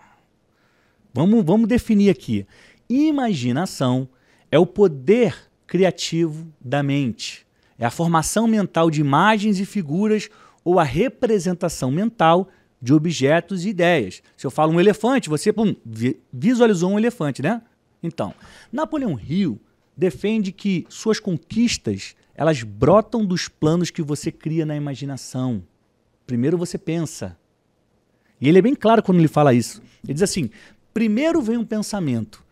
Vamos, 1.13 1.45
vamos 1.45 1.69
definir 1.69 2.11
aqui. 2.11 2.47
Imaginação 2.89 4.09
é 4.53 4.59
o 4.59 4.65
poder 4.65 5.35
criativo 5.67 6.47
da 6.61 6.81
mente. 6.81 7.45
É 7.77 7.85
a 7.85 7.91
formação 7.91 8.47
mental 8.47 8.89
de 8.89 9.01
imagens 9.01 9.59
e 9.59 9.67
figuras 9.67 10.29
ou 10.65 10.79
a 10.79 10.85
representação 10.85 11.91
mental 11.91 12.49
de 12.81 12.95
objetos 12.95 13.65
e 13.65 13.71
ideias. 13.71 14.23
Se 14.37 14.47
eu 14.47 14.51
falo 14.51 14.73
um 14.73 14.81
elefante, 14.81 15.29
você 15.29 15.53
pum, 15.53 15.75
visualizou 16.33 16.93
um 16.93 16.99
elefante, 16.99 17.43
né? 17.43 17.61
Então, 18.03 18.35
Napoleão 18.73 19.19
Hill 19.19 19.61
defende 19.97 20.53
que 20.53 20.87
suas 20.89 21.21
conquistas 21.21 22.15
elas 22.35 22.63
brotam 22.63 23.25
dos 23.25 23.49
planos 23.49 23.91
que 23.91 24.01
você 24.01 24.33
cria 24.33 24.65
na 24.65 24.75
imaginação. 24.75 25.63
Primeiro 26.27 26.57
você 26.57 26.79
pensa. 26.79 27.37
E 28.41 28.49
ele 28.49 28.59
é 28.59 28.63
bem 28.63 28.75
claro 28.75 29.03
quando 29.03 29.19
ele 29.19 29.29
fala 29.29 29.53
isso. 29.53 29.83
Ele 30.03 30.15
diz 30.15 30.23
assim: 30.23 30.49
primeiro 30.95 31.43
vem 31.43 31.59
um 31.59 31.65
pensamento, 31.65 32.43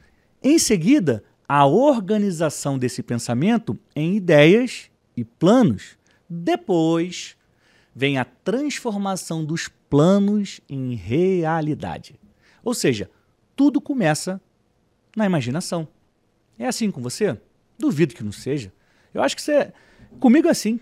em 0.42 0.58
seguida, 0.58 1.24
a 1.48 1.66
organização 1.66 2.78
desse 2.78 3.02
pensamento 3.02 3.78
em 3.96 4.16
ideias 4.16 4.90
e 5.16 5.24
planos. 5.24 5.96
Depois 6.28 7.36
vem 7.94 8.18
a 8.18 8.24
transformação 8.24 9.44
dos 9.44 9.68
planos 9.88 10.60
em 10.68 10.94
realidade. 10.94 12.20
Ou 12.62 12.74
seja, 12.74 13.10
tudo 13.56 13.80
começa 13.80 14.40
na 15.18 15.26
imaginação. 15.26 15.86
É 16.58 16.66
assim 16.66 16.90
com 16.90 17.02
você? 17.02 17.38
Duvido 17.78 18.14
que 18.14 18.24
não 18.24 18.32
seja. 18.32 18.72
Eu 19.12 19.22
acho 19.22 19.36
que 19.36 19.42
você. 19.42 19.72
Comigo 20.18 20.48
é 20.48 20.50
assim. 20.50 20.80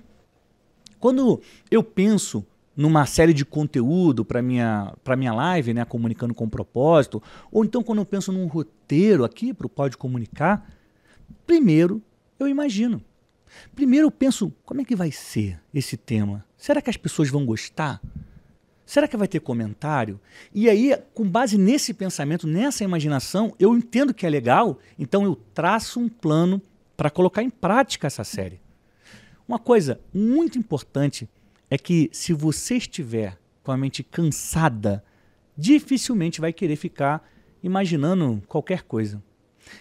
Quando 1.01 1.41
eu 1.71 1.83
penso 1.83 2.47
numa 2.77 3.07
série 3.07 3.33
de 3.33 3.45
conteúdo 3.45 4.25
para 4.25 4.43
minha 4.43 4.95
para 5.03 5.17
minha 5.17 5.33
live, 5.33 5.75
né, 5.75 5.85
comunicando 5.85 6.35
com 6.35 6.49
propósito, 6.49 7.23
ou 7.51 7.65
então 7.65 7.83
quando 7.83 7.99
eu 7.99 8.05
penso 8.05 8.31
num 8.31 8.47
roteiro 8.47 9.25
aqui 9.25 9.53
para 9.53 9.67
o 9.67 9.71
Pode 9.71 9.97
Comunicar, 9.97 10.71
primeiro 11.47 12.03
eu 12.39 12.47
imagino. 12.47 13.03
Primeiro 13.75 14.07
eu 14.07 14.11
penso, 14.11 14.53
como 14.65 14.83
é 14.83 14.85
que 14.85 14.95
vai 14.95 15.11
ser 15.11 15.61
esse 15.73 15.97
tema? 15.97 16.45
Será 16.59 16.83
que 16.83 16.91
as 16.91 16.97
pessoas 16.97 17.31
vão 17.31 17.47
gostar? 17.47 18.01
Será 18.87 19.09
que 19.09 19.17
vai 19.17 19.27
ter 19.27 19.41
comentário? 19.41 20.21
E 20.55 20.71
aí, 20.71 20.97
com 21.13 21.29
base 21.29 21.59
nesse 21.59 21.93
pensamento, 21.93 22.47
nessa 22.47 22.85
imaginação, 22.85 23.53
eu 23.59 23.77
entendo 23.77 24.15
que 24.15 24.25
é 24.25 24.31
legal, 24.31 24.79
então 24.97 25.25
eu 25.25 25.35
traço 25.53 25.99
um 25.99 26.09
plano 26.09 26.63
para 26.97 27.11
colocar 27.11 27.43
em 27.43 27.51
prática 27.51 28.07
essa 28.07 28.23
série. 28.23 28.61
Uma 29.49 29.59
coisa 29.59 30.01
muito 30.15 30.57
importante 30.57 31.29
é 31.69 31.77
que 31.77 32.09
se 32.13 32.33
você 32.33 32.77
estiver 32.77 33.37
com 33.65 33.73
a 33.73 33.77
mente 33.77 34.05
cansada, 34.05 35.05
dificilmente 35.59 36.41
vai 36.41 36.53
querer 36.53 36.77
ficar 36.77 37.29
imaginando 37.63 38.41
qualquer 38.47 38.83
coisa. 38.85 39.21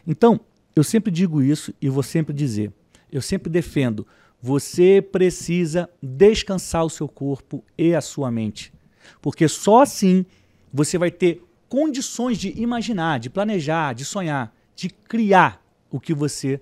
Então, 0.05 0.39
eu 0.75 0.83
sempre 0.83 1.11
digo 1.11 1.43
isso 1.43 1.71
e 1.79 1.89
vou 1.89 2.01
sempre 2.01 2.33
dizer, 2.33 2.73
eu 3.11 3.21
sempre 3.21 3.51
defendo, 3.51 4.05
você 4.41 4.99
precisa 4.99 5.87
descansar 6.01 6.83
o 6.83 6.89
seu 6.89 7.07
corpo 7.07 7.63
e 7.77 7.93
a 7.93 8.01
sua 8.01 8.31
mente. 8.31 8.73
Porque 9.21 9.47
só 9.47 9.81
assim 9.81 10.25
você 10.73 10.97
vai 10.97 11.11
ter 11.11 11.43
condições 11.69 12.37
de 12.37 12.49
imaginar, 12.61 13.19
de 13.19 13.29
planejar, 13.29 13.93
de 13.93 14.05
sonhar, 14.05 14.55
de 14.75 14.89
criar 14.89 15.63
o 15.89 15.99
que 15.99 16.13
você 16.13 16.61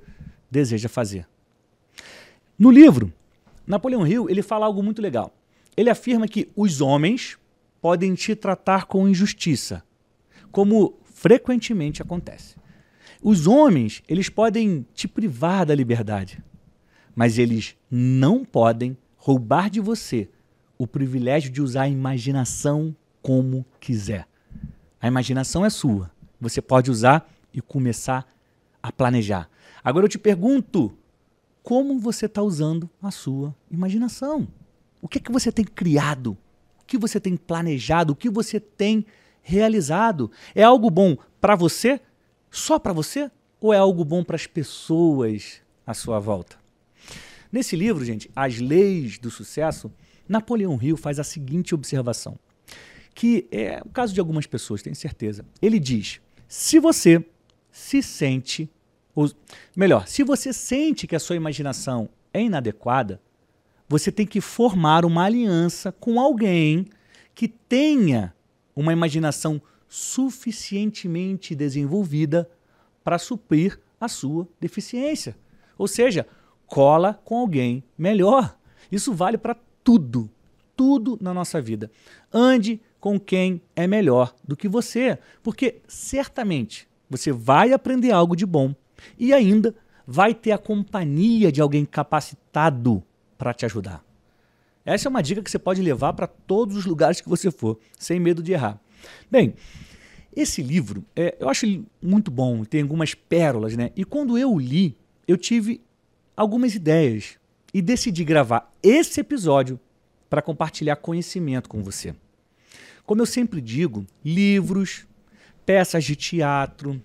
deseja 0.49 0.87
fazer. 0.87 1.27
No 2.57 2.69
livro, 2.69 3.11
Napoleão 3.65 4.05
Hill 4.05 4.29
ele 4.29 4.41
fala 4.41 4.65
algo 4.65 4.83
muito 4.83 5.01
legal. 5.01 5.35
Ele 5.75 5.89
afirma 5.89 6.27
que 6.27 6.49
os 6.55 6.81
homens 6.81 7.37
podem 7.81 8.13
te 8.13 8.35
tratar 8.35 8.85
com 8.85 9.09
injustiça, 9.09 9.83
como 10.51 10.99
frequentemente 11.03 12.01
acontece. 12.01 12.55
Os 13.21 13.47
homens, 13.47 14.03
eles 14.07 14.29
podem 14.29 14.85
te 14.93 15.07
privar 15.07 15.65
da 15.65 15.73
liberdade, 15.73 16.43
mas 17.15 17.37
eles 17.37 17.75
não 17.89 18.43
podem 18.45 18.97
roubar 19.15 19.69
de 19.69 19.79
você 19.79 20.29
o 20.83 20.87
privilégio 20.87 21.49
de 21.49 21.61
usar 21.61 21.83
a 21.83 21.89
imaginação 21.89 22.93
como 23.21 23.65
quiser. 23.79 24.27
A 25.01 25.07
imaginação 25.07 25.65
é 25.65 25.69
sua. 25.69 26.11
Você 26.41 26.61
pode 26.61 26.91
usar 26.91 27.31
e 27.53 27.61
começar 27.61 28.27
a 28.81 28.91
planejar. 28.91 29.49
Agora 29.81 30.05
eu 30.05 30.09
te 30.09 30.19
pergunto, 30.19 30.91
como 31.61 31.97
você 31.99 32.25
está 32.25 32.41
usando 32.41 32.89
a 33.01 33.11
sua 33.11 33.55
imaginação? 33.71 34.45
O 35.01 35.07
que 35.07 35.19
é 35.19 35.21
que 35.21 35.31
você 35.31 35.53
tem 35.53 35.63
criado? 35.63 36.37
O 36.81 36.85
que 36.85 36.97
você 36.97 37.17
tem 37.17 37.37
planejado? 37.37 38.11
O 38.11 38.15
que 38.15 38.29
você 38.29 38.59
tem 38.59 39.05
realizado? 39.41 40.29
É 40.53 40.63
algo 40.63 40.89
bom 40.89 41.15
para 41.39 41.55
você? 41.55 42.01
Só 42.51 42.77
para 42.77 42.91
você? 42.91 43.31
Ou 43.61 43.73
é 43.73 43.77
algo 43.77 44.03
bom 44.03 44.21
para 44.21 44.35
as 44.35 44.47
pessoas 44.47 45.61
à 45.87 45.93
sua 45.93 46.19
volta? 46.19 46.57
Nesse 47.49 47.77
livro, 47.77 48.03
gente, 48.03 48.29
As 48.35 48.59
Leis 48.59 49.17
do 49.17 49.31
Sucesso, 49.31 49.89
Napoleão 50.27 50.79
Hill 50.81 50.97
faz 50.97 51.19
a 51.19 51.23
seguinte 51.23 51.75
observação, 51.75 52.37
que 53.13 53.47
é 53.51 53.81
o 53.85 53.89
caso 53.89 54.13
de 54.13 54.19
algumas 54.19 54.45
pessoas, 54.45 54.81
tenho 54.81 54.95
certeza. 54.95 55.45
Ele 55.61 55.79
diz: 55.79 56.21
se 56.47 56.79
você 56.79 57.23
se 57.71 58.01
sente 58.01 58.69
ou, 59.15 59.29
melhor, 59.75 60.07
se 60.07 60.23
você 60.23 60.51
sente 60.51 61.05
que 61.05 61.15
a 61.15 61.19
sua 61.19 61.35
imaginação 61.35 62.09
é 62.33 62.41
inadequada, 62.41 63.21
você 63.87 64.11
tem 64.11 64.25
que 64.25 64.41
formar 64.41 65.05
uma 65.05 65.23
aliança 65.25 65.91
com 65.91 66.19
alguém 66.19 66.87
que 67.35 67.47
tenha 67.47 68.33
uma 68.75 68.91
imaginação 68.91 69.61
suficientemente 69.87 71.53
desenvolvida 71.53 72.49
para 73.03 73.19
suprir 73.19 73.79
a 73.99 74.07
sua 74.07 74.47
deficiência. 74.59 75.35
Ou 75.77 75.87
seja, 75.87 76.27
cola 76.65 77.21
com 77.23 77.37
alguém 77.37 77.83
melhor. 77.95 78.57
Isso 78.91 79.13
vale 79.13 79.37
para 79.37 79.55
tudo, 79.83 80.29
tudo 80.75 81.17
na 81.21 81.33
nossa 81.33 81.61
vida. 81.61 81.91
Ande 82.31 82.81
com 82.99 83.19
quem 83.19 83.61
é 83.75 83.85
melhor 83.85 84.33
do 84.47 84.55
que 84.55 84.67
você, 84.67 85.17
porque 85.41 85.81
certamente 85.87 86.87
você 87.09 87.31
vai 87.31 87.73
aprender 87.73 88.11
algo 88.11 88.35
de 88.35 88.45
bom 88.45 88.73
e 89.19 89.33
ainda 89.33 89.75
vai 90.07 90.33
ter 90.33 90.51
a 90.51 90.57
companhia 90.57 91.51
de 91.51 91.61
alguém 91.61 91.85
capacitado 91.85 93.03
para 93.37 93.53
te 93.53 93.65
ajudar. 93.65 94.03
Essa 94.85 95.07
é 95.07 95.09
uma 95.09 95.23
dica 95.23 95.41
que 95.41 95.49
você 95.49 95.59
pode 95.59 95.81
levar 95.81 96.13
para 96.13 96.27
todos 96.27 96.75
os 96.75 96.85
lugares 96.85 97.21
que 97.21 97.29
você 97.29 97.49
for, 97.49 97.79
sem 97.97 98.19
medo 98.19 98.43
de 98.43 98.51
errar. 98.51 98.79
Bem, 99.31 99.53
esse 100.35 100.61
livro, 100.61 101.05
é, 101.15 101.37
eu 101.39 101.47
acho 101.47 101.65
ele 101.65 101.85
muito 102.01 102.29
bom, 102.31 102.63
tem 102.65 102.81
algumas 102.81 103.13
pérolas, 103.13 103.77
né? 103.77 103.91
E 103.95 104.03
quando 104.03 104.37
eu 104.37 104.57
li, 104.57 104.97
eu 105.27 105.37
tive 105.37 105.81
algumas 106.35 106.75
ideias 106.75 107.37
e 107.73 107.81
decidi 107.81 108.23
gravar 108.23 108.71
esse 108.81 109.19
episódio 109.19 109.79
para 110.29 110.41
compartilhar 110.41 110.95
conhecimento 110.97 111.67
com 111.67 111.81
você. 111.81 112.15
Como 113.05 113.21
eu 113.21 113.25
sempre 113.25 113.59
digo, 113.59 114.05
livros, 114.23 115.05
peças 115.65 116.03
de 116.03 116.15
teatro, 116.15 117.01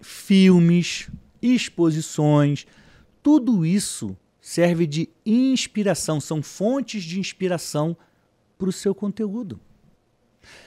filmes, 0.00 1.08
exposições, 1.40 2.66
tudo 3.22 3.66
isso 3.66 4.16
serve 4.40 4.86
de 4.86 5.08
inspiração, 5.24 6.20
são 6.20 6.42
fontes 6.42 7.04
de 7.04 7.20
inspiração 7.20 7.96
para 8.58 8.68
o 8.68 8.72
seu 8.72 8.94
conteúdo. 8.94 9.60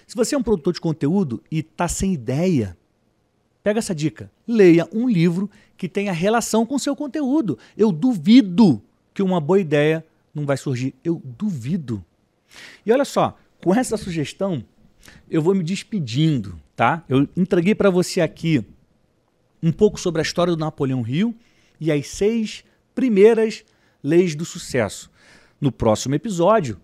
Se 0.07 0.15
você 0.15 0.35
é 0.35 0.37
um 0.37 0.43
produtor 0.43 0.73
de 0.73 0.81
conteúdo 0.81 1.43
e 1.51 1.59
está 1.59 1.87
sem 1.87 2.13
ideia, 2.13 2.77
pega 3.61 3.79
essa 3.79 3.95
dica. 3.95 4.31
Leia 4.47 4.87
um 4.93 5.09
livro 5.09 5.49
que 5.75 5.89
tenha 5.89 6.13
relação 6.13 6.65
com 6.65 6.75
o 6.75 6.79
seu 6.79 6.95
conteúdo. 6.95 7.57
Eu 7.75 7.91
duvido 7.91 8.81
que 9.15 9.23
uma 9.23 9.39
boa 9.39 9.59
ideia 9.59 10.05
não 10.33 10.45
vai 10.45 10.57
surgir. 10.57 10.93
Eu 11.03 11.21
duvido. 11.23 12.03
E 12.85 12.91
olha 12.91 13.05
só, 13.05 13.37
com 13.63 13.73
essa 13.73 13.97
sugestão, 13.97 14.63
eu 15.29 15.41
vou 15.41 15.55
me 15.55 15.63
despedindo, 15.63 16.59
tá? 16.75 17.03
Eu 17.07 17.27
entreguei 17.35 17.73
para 17.73 17.89
você 17.89 18.19
aqui 18.19 18.63
um 19.63 19.71
pouco 19.71 19.99
sobre 19.99 20.21
a 20.21 20.23
história 20.23 20.53
do 20.53 20.59
Napoleão 20.59 21.07
Hill 21.07 21.33
e 21.79 21.91
as 21.91 22.07
seis 22.09 22.63
primeiras 22.93 23.63
leis 24.03 24.35
do 24.35 24.43
sucesso. 24.43 25.09
No 25.59 25.71
próximo 25.71 26.13
episódio, 26.13 26.77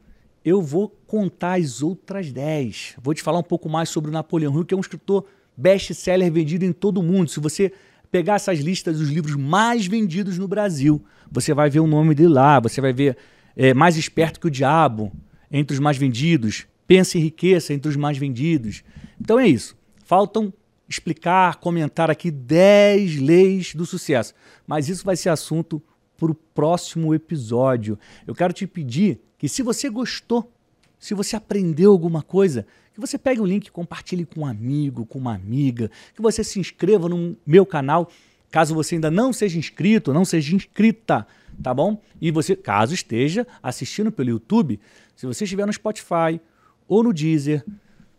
eu 0.44 0.62
vou 0.62 0.89
contar 1.06 1.60
as 1.60 1.84
outras 1.84 2.32
dez. 2.32 2.96
Vou 3.02 3.13
te 3.13 3.22
falar 3.22 3.39
um 3.39 3.44
pouco 3.44 3.67
mais 3.67 3.89
sobre 3.89 4.10
o 4.10 4.13
Napoleão 4.13 4.56
Hill, 4.56 4.65
que 4.65 4.74
é 4.74 4.78
um 4.78 4.82
escritor 4.82 5.26
best-seller 5.56 6.32
vendido 6.32 6.63
em 6.63 6.72
todo 6.72 7.00
o 7.00 7.04
mundo. 7.04 7.30
Se 7.30 7.41
você 7.41 7.74
pegar 8.12 8.36
essas 8.36 8.60
listas 8.60 9.00
dos 9.00 9.10
livros 9.10 9.36
mais 9.36 9.88
vendidos 9.88 10.38
no 10.38 10.47
Brasil, 10.47 11.04
você 11.32 11.54
vai 11.54 11.69
ver 11.69 11.80
o 11.80 11.88
nome 11.88 12.13
dele 12.13 12.34
lá, 12.34 12.60
você 12.60 12.82
vai 12.82 12.91
ver 12.91 13.17
é, 13.56 13.74
Mais 13.74 13.95
Esperto 13.97 14.39
que 14.39 14.47
o 14.47 14.52
Diabo, 14.52 15.12
entre 15.50 15.74
os 15.74 15.80
mais 15.80 15.97
vendidos, 15.97 16.67
Pensa 16.91 17.17
em 17.17 17.21
Riqueza, 17.21 17.74
entre 17.74 17.89
os 17.89 17.95
mais 17.95 18.17
vendidos. 18.17 18.84
Então 19.17 19.39
é 19.39 19.47
isso. 19.47 19.78
Faltam 20.04 20.54
explicar, 20.89 21.56
comentar 21.56 22.12
aqui 22.12 22.30
10 22.30 23.21
leis 23.21 23.74
do 23.74 23.86
sucesso. 23.86 24.34
Mas 24.67 24.89
isso 24.89 25.06
vai 25.06 25.15
ser 25.15 25.30
assunto 25.30 25.82
para 26.17 26.30
o 26.30 26.36
próximo 26.36 27.15
episódio. 27.15 27.97
Eu 28.28 28.36
quero 28.36 28.52
te 28.52 28.67
pedir 28.67 29.21
que 29.38 29.47
se 29.47 29.63
você 29.63 29.89
gostou, 29.89 30.52
se 31.00 31.13
você 31.13 31.38
aprendeu 31.38 31.93
alguma 31.93 32.21
coisa, 32.21 32.67
que 33.02 33.08
você 33.08 33.18
pegue 33.18 33.42
o 33.42 33.46
link 33.46 33.72
compartilhe 33.72 34.26
com 34.26 34.42
um 34.42 34.46
amigo, 34.46 35.06
com 35.06 35.18
uma 35.18 35.34
amiga, 35.34 35.90
que 36.16 36.22
você 36.22 36.44
se 36.44 36.60
inscreva 36.60 37.10
no 37.10 37.36
meu 37.46 37.66
canal, 37.66 38.10
caso 38.50 38.76
você 38.76 38.96
ainda 38.96 39.10
não 39.10 39.34
seja 39.34 39.58
inscrito, 39.58 40.14
não 40.14 40.26
seja 40.26 40.56
inscrita, 40.56 41.26
tá 41.62 41.74
bom? 41.74 42.02
E 42.22 42.32
você, 42.32 42.56
caso 42.56 42.94
esteja 42.94 43.48
assistindo 43.62 44.12
pelo 44.12 44.30
YouTube, 44.30 44.80
se 45.16 45.26
você 45.26 45.44
estiver 45.44 45.66
no 45.66 45.74
Spotify 45.74 46.40
ou 46.88 47.04
no 47.04 47.14
Deezer, 47.14 47.64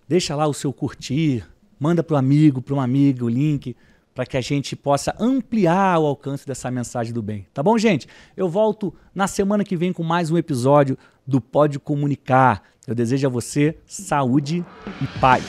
deixa 0.09 0.35
lá 0.35 0.47
o 0.47 0.55
seu 0.55 0.73
curtir, 0.73 1.47
manda 1.79 2.03
para 2.03 2.15
o 2.15 2.19
amigo, 2.19 2.63
para 2.63 2.75
uma 2.75 2.85
amiga 2.85 3.25
o 3.25 3.29
link, 3.29 3.77
para 4.15 4.27
que 4.27 4.37
a 4.37 4.41
gente 4.41 4.77
possa 4.77 5.15
ampliar 5.19 5.99
o 5.99 6.07
alcance 6.07 6.47
dessa 6.47 6.71
mensagem 6.71 7.13
do 7.13 7.23
bem. 7.23 7.47
Tá 7.53 7.63
bom, 7.63 7.79
gente? 7.79 8.07
Eu 8.37 8.49
volto 8.49 8.95
na 9.15 9.27
semana 9.27 9.65
que 9.65 9.77
vem 9.77 9.93
com 9.93 10.03
mais 10.03 10.31
um 10.31 10.37
episódio 10.37 10.99
do 11.27 11.41
Pode 11.41 11.79
Comunicar. 11.79 12.63
Eu 12.87 12.95
desejo 12.95 13.29
a 13.29 13.31
você 13.31 13.77
saúde 13.87 14.65
e 15.01 15.21
paz. 15.21 15.45